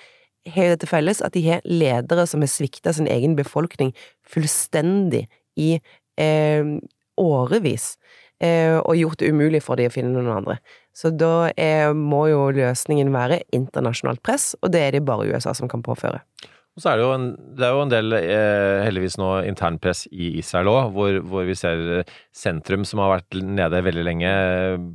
[0.52, 3.94] har jo det til felles at de har ledere som har svikta sin egen befolkning
[4.28, 5.78] fullstendig i
[6.20, 6.66] eh,
[7.20, 7.94] årevis.
[8.44, 10.58] Eh, og gjort det umulig for dem å finne noen andre.
[10.94, 15.54] Så da er, må jo løsningen være internasjonalt press, og det er det bare USA
[15.56, 16.20] som kan påføre.
[16.74, 20.32] Og så er det jo en, det jo en del, eh, heldigvis nå, internpress i
[20.40, 24.32] Israel òg, hvor, hvor vi ser eh, sentrum som har vært nede veldig lenge,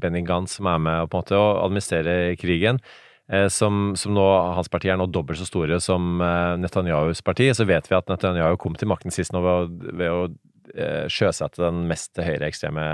[0.02, 2.82] Benny Gantz som er med på en måte å administrere krigen,
[3.30, 4.26] eh, som, som nå,
[4.58, 7.46] hans parti er nå dobbelt så store som eh, Netanyahus parti.
[7.54, 10.20] Så vet vi at Netanyahu kom til makten sist nå ved å, ved å
[10.74, 12.88] eh, sjøsette den mest høyreekstreme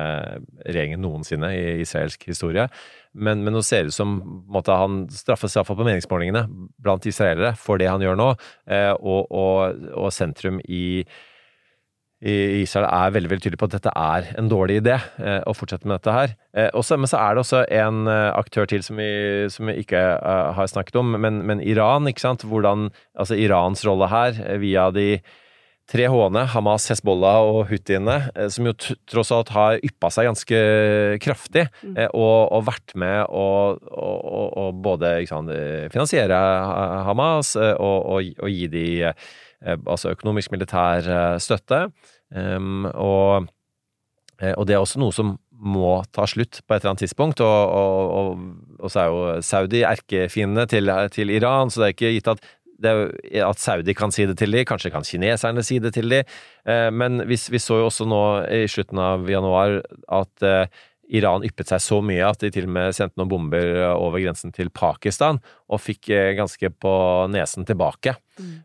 [0.68, 2.68] regjeringen noensinne i israelsk historie.
[3.14, 4.16] Men, men nå ser det ut som
[4.50, 6.46] måtte han straffes iallfall på meningsmålingene
[6.82, 8.32] blant israelere for det han gjør nå,
[8.66, 11.04] eh, og, og, og sentrum i
[12.24, 15.84] Israel er veldig veldig tydelig på at dette er en dårlig idé eh, å fortsette
[15.84, 16.30] med dette her.
[16.56, 19.08] Eh, også, men så er det også en aktør til som vi,
[19.52, 20.00] som vi ikke
[20.56, 22.08] har snakket om, men, men Iran.
[22.08, 22.46] ikke sant?
[22.48, 25.18] Hvordan, altså Irans rolle her, via de
[25.90, 28.74] tre H-ene, Hamas, Hezbollah og Houthiene, eh, som jo
[29.10, 30.60] tross alt har yppa seg ganske
[31.24, 36.38] kraftig, eh, og, og vært med å og, og, og både sant, eh, finansiere
[37.08, 41.86] Hamas eh, og, gi de eh, altså økonomisk militær eh, støtte.
[42.34, 43.50] Um, og,
[44.40, 47.40] eh, det er også noe som må ta slutt på et eller annet tidspunkt.
[47.44, 51.96] Og, og, og, og så er jo Saudi erkefiendene til, til Iran, så det er
[51.96, 52.44] ikke gitt at
[52.82, 56.24] at Saudi kan si det til de, kanskje kan kineserne si det til de.
[56.66, 60.66] Eh, Men vi, vi så jo også nå i slutten av januar at eh,
[61.14, 64.50] Iran yppet seg så mye at de til og med sendte noen bomber over grensen
[64.56, 66.94] til Pakistan, og fikk eh, ganske på
[67.30, 68.16] nesen tilbake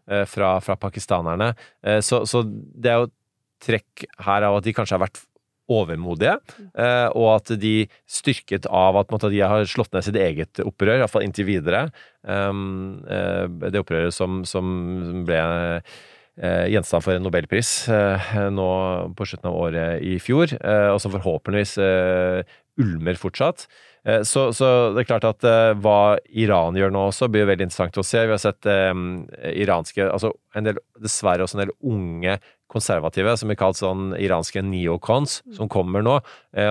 [0.08, 1.54] eh, fra, fra pakistanerne.
[1.84, 3.12] Eh, Så, så det er jo
[3.60, 5.20] trekk her av at de kanskje har vært
[5.70, 6.36] overmodige,
[6.74, 7.74] eh, og at de
[8.10, 11.88] styrket av at de har slått ned sitt eget opprør, iallfall inntil videre.
[12.24, 17.74] Um, eh, det opprøret som, som ble eh, gjenstand for en nobelpris
[18.54, 18.70] nå
[19.18, 20.56] på slutten av året i fjor,
[20.94, 21.78] og som forhåpentligvis
[22.80, 23.68] ulmer fortsatt.
[24.06, 27.68] Eh, Så, så det er klart at eh, hva Iran gjør nå også, blir veldig
[27.68, 28.24] interessant å se.
[28.26, 32.40] Vi har sett um, iranske Altså en del, dessverre også en del unge
[32.70, 36.20] konservative, som blir kalt sånn iranske neocons, som kommer nå.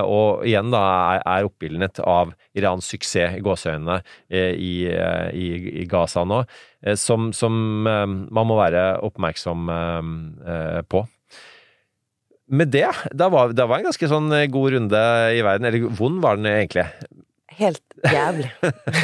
[0.06, 0.82] Og igjen da
[1.16, 3.96] er, er oppildnet av Irans suksess i gåseøynene
[4.30, 5.48] i, i,
[5.82, 6.44] i Gaza nå,
[6.94, 9.74] som, som man må være oppmerksom
[10.86, 11.02] på.
[12.48, 15.00] Med det, da var, da var en ganske sånn god runde
[15.36, 15.68] i verden.
[15.68, 16.86] Eller vond var den egentlig.
[17.58, 18.48] Helt jævlig.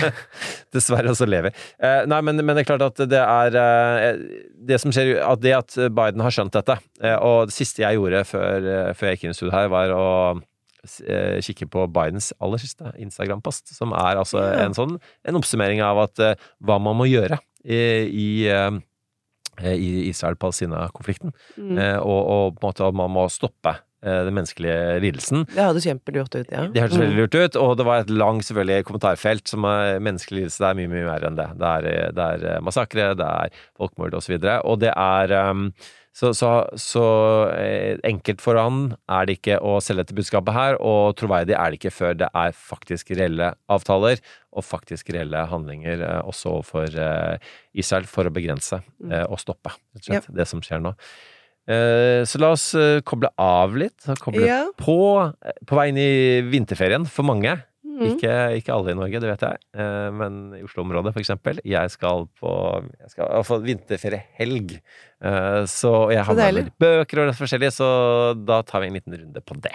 [0.74, 1.54] Dessverre også lever.
[1.82, 4.20] Eh, nei, men, men det er klart at det er eh,
[4.68, 7.98] Det som skjer, at det at Biden har skjønt dette eh, Og det siste jeg
[7.98, 10.06] gjorde før, eh, før jeg gikk inn i studio her, var å
[11.02, 16.04] eh, kikke på Bidens aller siste Instagram-post, som er altså en sånn en oppsummering av
[16.06, 18.70] at eh, hva man må gjøre i, i eh,
[19.62, 21.78] i Israel-Palestina-konflikten, Mm.
[21.78, 23.74] eh, og, og på en måte at man må stoppe
[24.04, 25.46] eh, den menneskelige lidelsen.
[25.48, 26.66] Det hørtes kjempelurt ut, ja.
[26.68, 27.20] Det hørtes veldig Mm.
[27.22, 30.58] lurt ut, og det var et langt selvfølgelig kommentarfelt som er menneskelig lidelse.
[30.60, 31.48] Det er mye, mye mer enn det.
[31.58, 34.34] Det er, det er eh, massakre, det er folkemord osv.
[34.36, 35.72] Og, så og det er um,
[36.14, 36.48] så, så,
[36.78, 37.04] så
[37.58, 41.72] eh, enkelt for han er det ikke å selge dette budskapet her, og troverdig er
[41.74, 44.22] det ikke før det er faktisk reelle avtaler
[44.54, 47.50] og faktisk reelle handlinger eh, også overfor eh,
[47.82, 48.78] Israel for å begrense
[49.10, 50.94] eh, og stoppe slett, det som skjer nå.
[51.64, 52.66] Så la oss
[53.08, 54.66] koble av litt, koble Ja.
[54.76, 54.96] på
[55.64, 57.54] på vei inn i vinterferien for mange.
[57.94, 58.14] Mhm.
[58.14, 61.60] Ikke, ikke alle i Norge, det vet jeg, Eh, men i Oslo-området eksempel.
[61.64, 62.52] Jeg skal på
[63.00, 64.80] jeg skal få vinterferiehelg,
[65.24, 67.86] Eh, så jeg har med litt bøker og litt forskjellig, så
[68.36, 69.72] da tar vi en liten runde på det.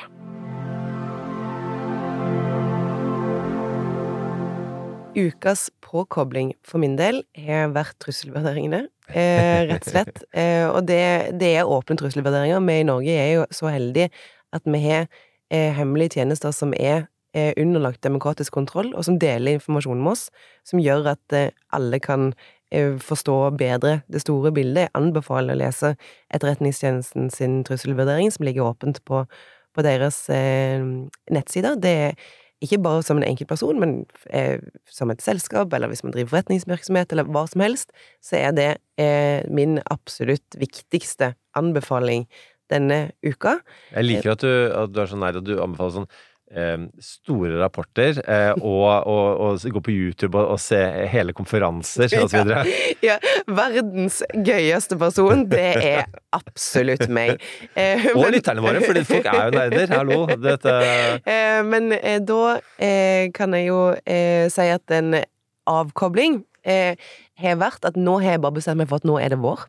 [5.18, 10.22] Ukas påkobling for min del har vært trusselvurderingene, eh, rett og slett.
[10.40, 12.62] Eh, og det, det er åpne trusselvurderinger.
[12.62, 14.12] Vi i Norge er jo så heldige
[14.54, 15.10] at vi har
[15.50, 20.28] hemmelige tjenester som er eh, underlagt demokratisk kontroll, og som deler informasjon med oss,
[20.68, 22.32] som gjør at eh, alle kan
[22.72, 24.88] eh, forstå bedre det store bildet.
[24.88, 25.96] Jeg anbefaler å lese
[26.34, 29.24] Etterretningstjenesten sin trusselvurdering, som ligger åpent på,
[29.76, 30.84] på deres eh,
[31.32, 31.80] nettsider.
[31.80, 32.30] Det er
[32.64, 33.94] ikke bare som en enkeltperson, men
[34.36, 34.60] eh,
[34.92, 37.94] som et selskap, eller hvis man driver forretningsvirksomhet, eller hva som helst,
[38.26, 38.70] så er det
[39.00, 42.28] eh, min absolutt viktigste anbefaling
[42.70, 43.58] denne uka.
[43.94, 46.12] Jeg liker at du, at du er så nær at du anbefaler sånn
[47.04, 50.80] store rapporter, eh, og, og, og gå på YouTube og, og se
[51.12, 52.42] hele konferanser osv.
[52.50, 52.64] Ja.
[53.06, 57.38] Ja, verdens gøyeste person, det er absolutt meg.
[57.78, 59.94] Eh, Og men- lytterne våre, fordi folk er jo nerder.
[59.96, 60.20] Hallo.
[60.40, 60.76] Dette
[61.30, 65.20] Eh, men eh, da eh, kan jeg jo eh, si at en
[65.70, 66.96] avkobling eh,
[67.40, 69.66] har vært at nå har jeg bare bestemt meg for at nå er det vår.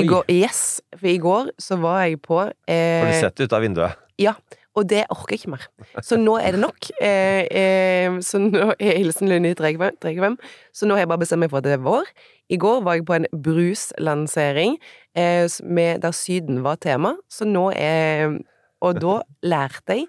[0.00, 3.52] I går, yes, for i går så var jeg på eh, Har du sett ut
[3.54, 4.00] av vinduet?
[4.20, 4.34] Ja,
[4.74, 5.66] og det orker jeg ikke mer.
[6.02, 6.88] Så nå er det nok.
[6.98, 10.38] Eh, eh, så nå er hilsen Lunni Dregevem.
[10.74, 12.10] Så nå har jeg bare bestemt meg for at det er vår.
[12.50, 14.76] I går var jeg på en bruslansering
[15.14, 18.40] eh, med, der Syden var tema, så nå er
[18.84, 20.06] Og da lærte jeg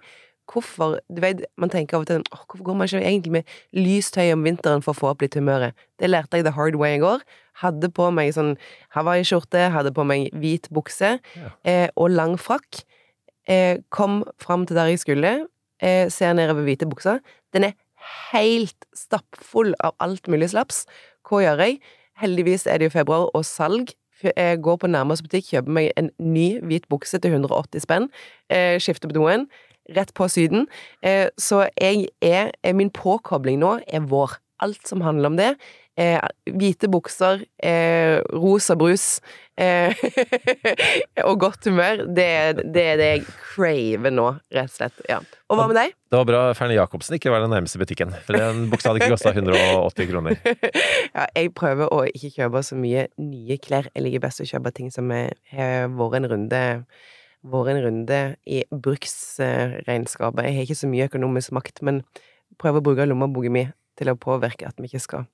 [0.51, 3.43] hvorfor Du vet, man tenker av og til oh, hvorfor går man ikke egentlig med
[3.73, 5.73] lyst tøy om vinteren for å få opp litt humøret?
[5.99, 7.23] Det lærte jeg the hard way i går.
[7.61, 8.55] Hadde på meg sånn
[8.93, 11.17] hawaiiskjorte, hadde på meg hvit bukse
[11.63, 12.83] eh, og lang frakk.
[13.47, 15.47] Eh, kom fram til der jeg skulle,
[15.81, 17.19] eh, ser nedover hvite buksa.
[17.53, 17.75] Den er
[18.31, 20.85] helt stappfull av alt mulig slaps.
[21.27, 21.79] Hva gjør jeg?
[22.21, 23.93] Heldigvis er det jo februar og salg.
[24.23, 28.09] Jeg går på nærmeste butikk, kjøper meg en ny hvit bukse til 180 spenn,
[28.49, 29.47] eh, skifter på doen,
[29.95, 30.67] rett på Syden.
[31.03, 34.37] Eh, så jeg er, eh, min påkobling nå er vår.
[34.61, 35.57] Alt som handler om det.
[35.95, 36.19] Eh,
[36.51, 39.21] hvite bukser, eh, rosa brus
[39.55, 39.95] eh,
[41.29, 42.01] og godt humør.
[42.11, 42.25] Det,
[42.75, 44.97] det er det jeg craver nå, rett og slett.
[45.07, 45.21] Ja.
[45.47, 45.93] Og hva med deg?
[46.11, 49.15] Det var bra Ferne Jacobsen ikke var den nærmeste butikken, for den buksa hadde ikke
[49.15, 50.39] kosta 180 kroner.
[51.15, 53.87] Ja, jeg prøver å ikke kjøpe så mye nye klær.
[53.95, 56.59] Jeg liker best å kjøpe ting som har vært en runde
[57.45, 58.19] vært en runde
[58.51, 60.49] i bruksregnskapet.
[60.49, 62.03] Jeg har ikke så mye økonomisk makt, men
[62.59, 63.63] prøver å bruke lommeboka mi
[63.95, 65.29] til å påvirke at vi ikke skal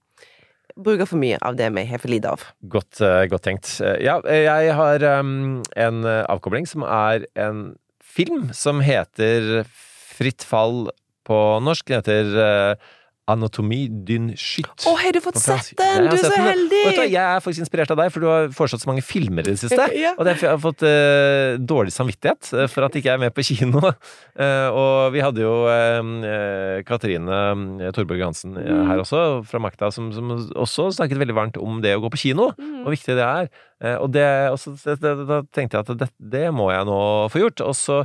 [0.77, 2.43] bruke for mye av det vi har for lite av.
[2.71, 3.69] Godt, eh, godt tenkt.
[3.81, 9.63] Eh, Ja, eh, jeg har um, en eh, avkobling som er en film som heter
[10.11, 10.89] Fritt fall
[11.25, 11.85] på norsk.
[11.87, 12.75] Den heter eh,
[13.31, 14.85] Anatomy dyn skytt.
[14.87, 16.07] Å, har du fått sett den?
[16.07, 16.81] Du er så heldig!
[16.87, 19.45] Og du jeg er faktisk inspirert av deg, for du har foreslått så mange filmer
[19.47, 19.79] i det siste.
[20.01, 20.13] Ja.
[20.17, 23.33] Og derfor har jeg fått uh, dårlig samvittighet eh, for at ikke jeg er med
[23.35, 23.81] på kino.
[24.39, 28.87] Uh, og vi hadde jo uh, Katrine Torborg Hansen Mm.
[28.89, 30.29] her også, fra Makta, som, som
[30.59, 32.83] også snakket veldig varmt om det å gå på kino, Mm.
[32.83, 33.49] hvor viktig det er.
[34.01, 36.97] Og det, og så- det, da tenkte jeg at det, det må jeg nå
[37.33, 37.63] få gjort.
[37.65, 38.01] Og så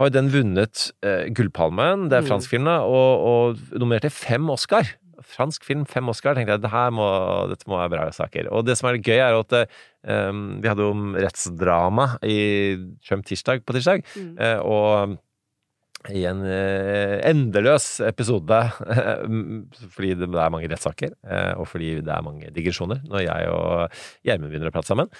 [0.00, 2.30] har jo den vunnet eh, Gullpalmen, det er Mm.
[2.32, 4.88] fransk film, og, og nominert til fem Oscar.
[5.30, 6.34] Fransk film, fem Oscar.
[6.34, 7.06] tenkte jeg, at må,
[7.52, 8.48] dette må være bra saker.
[8.50, 12.38] Og det som er gøy, er at eh, vi hadde om rettsdrama i
[13.06, 14.32] Trump tirsdag på tirsdag, Mm.
[14.40, 15.18] eh, og
[16.08, 18.56] i en eh, endeløs episode,
[19.94, 21.12] fordi det er mange rettssaker,
[21.60, 25.10] og fordi det er mange digresjoner når jeg og Gjermund begynner å prate sammen.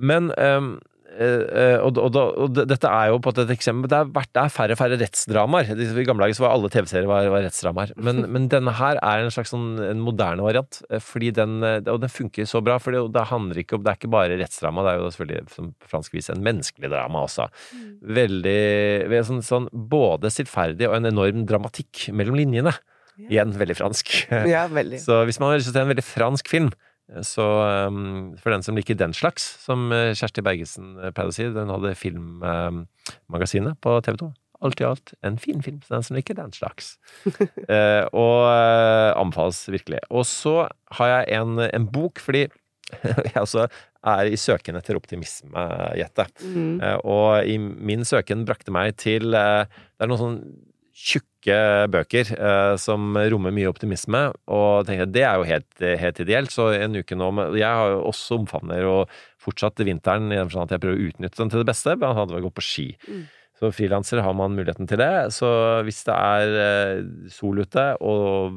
[0.00, 0.72] Men eh,
[1.20, 4.76] og, og, og, og dette er jo på et eksempel Det er, det er færre
[4.76, 5.72] og færre rettsdramaer.
[5.76, 7.92] I gamle dager så var alle TV-serier var, var rettsdramaer.
[8.00, 10.80] Men, men denne her er en slags sånn en moderne variant.
[10.90, 12.78] eh, Fordi den, eh, og den funker så bra.
[12.82, 15.56] For det, det handler ikke om Det er ikke bare rettsdrama, det er jo selvfølgelig
[15.56, 17.48] som fransk vis en menneskelig drama også.
[18.20, 22.72] Veldig sånn, sånn både stillferdig og en enorm dramatikk mellom linjene.
[23.28, 24.14] Igjen veldig fransk.
[24.48, 24.98] Ja, veldig.
[25.06, 26.72] Så hvis man har lyst til en veldig fransk film,
[27.26, 27.44] så
[27.88, 31.48] um, for den som liker den slags, som eh, Kjersti Bergesen eh, pleide å si,
[31.52, 34.30] den hadde Filmmagasinet på TV 2.
[34.62, 36.96] Alt i alt en fin film for den som liker den slags.
[37.72, 38.48] Eh, og
[39.16, 40.00] anbefales virkelig.
[40.10, 40.66] Og så
[40.98, 42.46] har jeg en, en bok, fordi
[43.02, 45.62] jeg også er i søken etter optimisme,
[45.96, 46.26] Jette.
[46.42, 46.82] Mm.
[47.08, 50.40] Og i min søken brakte meg til Det er noen sånn
[50.92, 51.58] tjukke
[51.92, 56.54] bøker eh, som rommer mye optimisme, og tenkte jeg, det er jo helt, helt ideelt.
[56.54, 60.50] Så en uke nå med, Jeg har jo også omfavner og fortsatt vinteren i den
[60.50, 62.56] forstand at jeg prøver å utnytte den til det beste, blant annet ved å gå
[62.58, 62.88] på ski.
[63.08, 63.22] Mm.
[63.62, 65.30] Så frilanser har man muligheten til det.
[65.36, 65.48] Så
[65.86, 68.56] hvis det er eh, sol ute og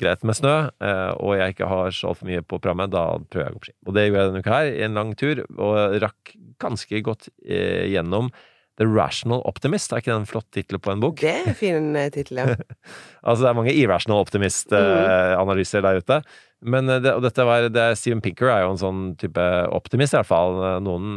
[0.00, 3.44] greit med snø, eh, og jeg ikke har så altfor mye på programmet, da prøver
[3.44, 3.76] jeg å gå på ski.
[3.84, 6.32] Og det gjorde jeg denne uka her, en lang tur, og rakk
[6.62, 8.32] ganske godt eh, gjennom
[8.80, 9.92] The Rational Optimist.
[9.92, 11.18] Er ikke det en flott tittel på en bok?
[11.20, 12.54] Det er en fin eh, tittel, ja.
[13.28, 16.18] Altså, det er mange irrational optimist-analyser der ute.
[16.64, 19.44] Men eh, det, og dette var, det, er- Steven Pinker er jo en sånn type
[19.76, 20.58] optimist, i hvert fall.
[20.84, 21.08] Noen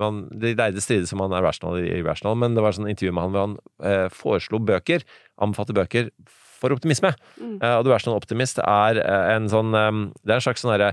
[0.00, 3.12] man, De leide strides om han er rational eller irrational, men det var sånn intervju
[3.14, 5.04] med han hvor han eh, foreslo bøker,
[5.44, 6.10] anbefalte bøker
[6.58, 7.12] for optimisme.
[7.38, 7.58] Mm.
[7.60, 10.90] Eh, og The Rational Optimist er eh, en sånn Det er en slags sånn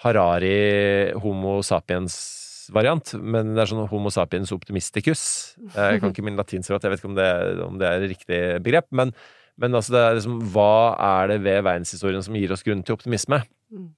[0.00, 1.58] Harari homo
[2.70, 5.56] sapiens-variant, men det er sånn Homo sapiens optimisticus.
[5.74, 7.30] Jeg kan ikke min latin så godt, jeg vet ikke om det,
[7.64, 9.12] om det er riktig begrep, men,
[9.58, 12.94] men altså det er liksom Hva er det ved verdenshistorien som gir oss grunn til
[12.94, 13.42] optimisme?
[13.70, 13.90] Mm.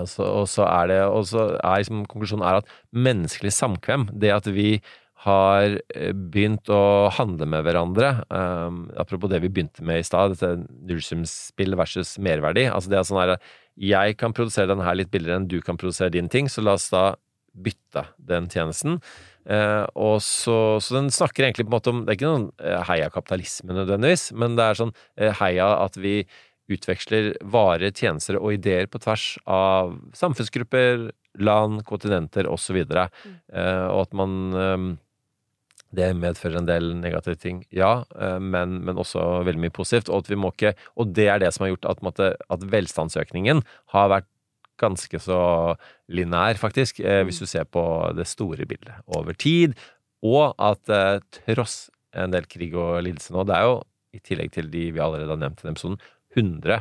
[0.00, 4.08] Og så, og så er det Og så er liksom konklusjonen er at menneskelig samkvem,
[4.18, 4.80] det at vi
[5.26, 10.34] har eh, begynt å handle med hverandre um, Apropos det vi begynte med i stad,
[10.34, 12.66] dette nullsumspill versus merverdi.
[12.68, 13.36] Altså det er sånn her
[13.80, 16.76] Jeg kan produsere den her litt billigere enn du kan produsere din ting, så la
[16.76, 17.14] oss da
[17.56, 18.98] bytte den tjenesten.
[19.46, 22.48] Eh, og så, så den snakker egentlig på en måte om Det er ikke noen
[22.58, 26.18] eh, heia kapitalisme nødvendigvis, men det er sånn eh, heia at vi
[26.72, 32.80] utveksler varer, tjenester og ideer på tvers av samfunnsgrupper, land, kontinenter osv.
[32.82, 34.96] Eh, og at man
[35.96, 38.02] det medfører en del negative ting, ja,
[38.42, 40.10] men, men også veldig mye positivt.
[40.10, 43.62] Og, at vi må ikke, og det er det som har gjort at, at velstandsøkningen
[43.94, 44.28] har vært
[44.80, 45.40] ganske så
[46.12, 47.82] linær, faktisk, eh, hvis du ser på
[48.16, 49.76] det store bildet over tid.
[50.26, 53.80] Og at eh, tross en del krig og lidelse nå, det er jo
[54.16, 55.98] i tillegg til de vi allerede har nevnt i denne episoden,
[56.36, 56.80] 100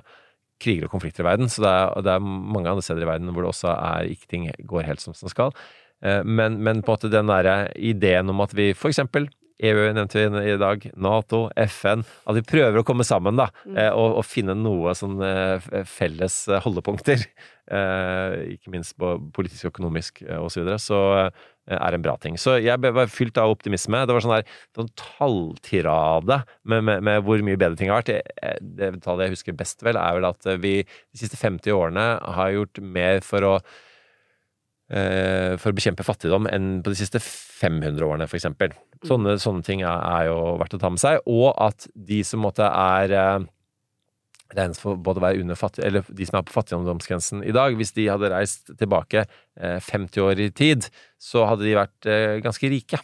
[0.63, 1.51] kriger og konflikter i verden.
[1.51, 4.29] Så det er, det er mange andre steder i verden hvor det også er ikke
[4.31, 5.55] ting går helt som det skal.
[6.03, 9.27] Eh, Men, men på en måte den derre ideen om at vi for eksempel
[9.63, 13.87] EU nevnte vi i dag, Nato, FN At vi prøver å komme sammen da, eh,
[13.87, 17.23] og, og finne noe sånn eh, felles eh, holdepunkter.
[17.77, 20.81] eh, Ikke minst på politisk, økonomisk eh, og så videre.
[20.81, 20.99] Så
[21.65, 22.35] er en bra ting.
[22.37, 24.03] Så jeg var fylt av optimisme.
[24.05, 28.11] Det var sånn der sånn talltirade med, med, med hvor mye bedre ting har vært.
[28.11, 32.05] Det, det tallet jeg husker best, vel, er vel at vi de siste 50 årene
[32.37, 33.57] har gjort mer for å
[34.85, 38.75] for å bekjempe fattigdom enn på de siste 500 årene, for eksempel.
[39.05, 41.25] Sånne, sånne ting er, er jo verdt å ta med seg.
[41.25, 43.47] Og at de som måtte er eh,
[44.55, 47.75] regnes for både å være under fattig, eller de som er på fattigdomsgrensen i dag,
[47.77, 50.89] hvis de hadde reist tilbake eh, 50 år i tid,
[51.21, 53.01] så hadde de vært eh, ganske rike.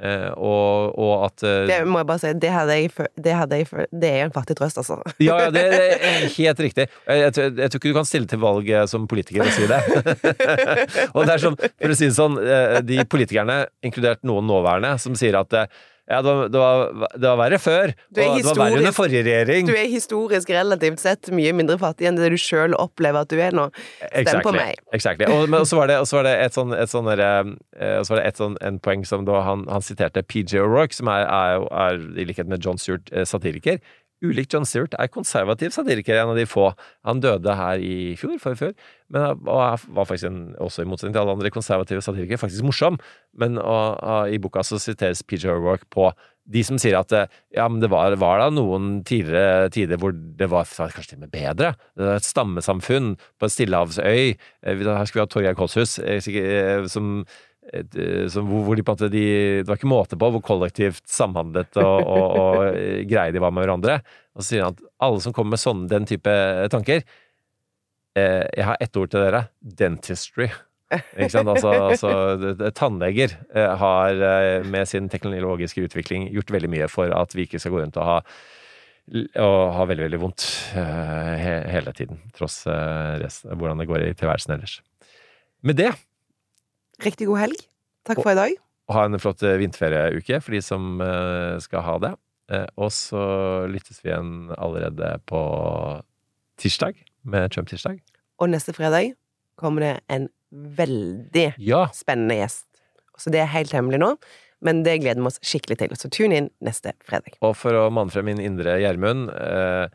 [0.00, 2.88] Eh, og, og at eh, Det må jeg bare si, det jeg,
[3.20, 4.96] det jeg Det er en fattig trøst, altså.
[5.20, 6.86] Ja, ja, det, det er helt riktig.
[7.04, 9.80] Jeg, tror- ikke du kan stille til valg eh, som politiker og si det.
[11.14, 12.38] og det er sånn, for å si det sånn,
[12.88, 15.52] de politikerne, inkludert noen nåværende, som sier at
[16.10, 16.80] ja, det var, det var,
[17.14, 19.68] det var verre før, det var verre under forrige regjering.
[19.68, 23.38] Du er historisk relativt sett mye mindre fattig enn det du sjøl opplever at du
[23.38, 23.68] er nå.
[24.10, 24.80] Stem på meg.
[24.96, 25.28] Exactly.
[25.30, 28.08] Og, men så var det, og så var det et sånn, et sånn eh, og
[28.08, 31.12] så var det et sånn, en poeng som da han, han siterte PJ O'Rourke, som
[31.14, 33.78] er, er, er i likhet med John Stewart eh, satiriker.
[34.20, 36.70] Ulikt John Stewart er konservativ satiriker, en av de få.
[37.08, 38.74] Han døde her i fjor, forrige fjor,
[39.10, 43.00] men var var faktisk en, også i motsetning til alle andre konservative satirikere, faktisk morsom.
[43.32, 46.10] Men og, og, i boka så siteres PJ Work på
[46.50, 50.14] de som sier at eh, ja, men det var, var da noen tidligere tider hvor
[50.14, 51.74] det var kanskje til og med bedre.
[51.94, 54.34] Det var et stammesamfunn på en stillehavsøy.
[54.34, 57.22] Eh, Her skulle vi ha Torgeir Kolshus, eh, som
[57.72, 59.24] eh, som, hvor, de måte de,
[59.60, 63.54] Det var ikke måte på hvor kollektivt samhandlet og, og, og eh, greie de var
[63.54, 64.00] med hverandre.
[64.34, 66.34] Og så sier han at alle som kommer med sånne, den type
[66.72, 69.46] tanker eh, Jeg har ett ord til dere.
[69.60, 70.50] Dentistry.
[70.90, 71.50] Ikke sant?
[71.52, 77.36] Altså, altså tannleger eh, har eh, med sin teknologiske utvikling gjort veldig mye for at
[77.36, 78.16] vi ikke skal gå rundt og ha
[79.10, 80.44] og har veldig, veldig vondt
[80.76, 84.76] uh, he hele tiden, tross uh, resten, hvordan det går i tilværelsen ellers.
[85.66, 85.88] Med det,
[87.04, 87.62] Riktig god helg.
[88.08, 88.56] Takk for i dag.
[88.90, 92.12] Og ha en flott eh, vinterferieuke for de som eh, skal ha det.
[92.50, 93.22] Eh, Og så
[93.70, 95.40] lyttes vi igjen allerede på
[96.60, 98.00] tirsdag, med Trump-tirsdag.
[98.40, 99.14] Og neste fredag
[99.60, 101.86] kommer det en veldig Ja.
[101.94, 102.66] spennende gjest.
[103.20, 104.14] Så det er helt hemmelig nå,
[104.64, 105.94] men det gleder vi oss skikkelig til.
[105.96, 107.36] Så tune inn neste fredag.
[107.44, 109.88] Og for å manne frem min indre Gjermund eh,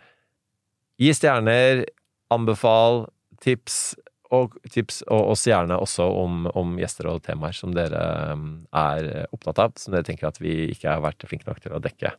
[1.01, 1.83] Gi stjerner,
[2.31, 3.01] anbefal,
[3.43, 3.95] tips,
[4.33, 8.03] og tips og oss gjerne også om, om gjester og temaer som dere
[8.33, 8.45] eh,
[8.81, 11.83] er opptatt av, som dere tenker at vi ikke har vært flinke nok til å
[11.83, 12.15] dekke.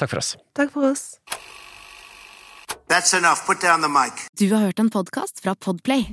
[0.00, 0.34] Takk for oss.
[0.56, 1.06] Takk for oss.
[2.90, 3.46] That's enough.
[3.46, 4.12] Put down the mic.
[4.38, 6.08] Du har hørt en podkast fra Podplay.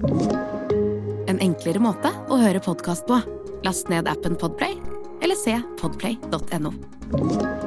[1.28, 3.18] En enklere måte å høre podkast på.
[3.66, 4.78] Last ned appen Podplay,
[5.26, 7.66] eller se podplay.no.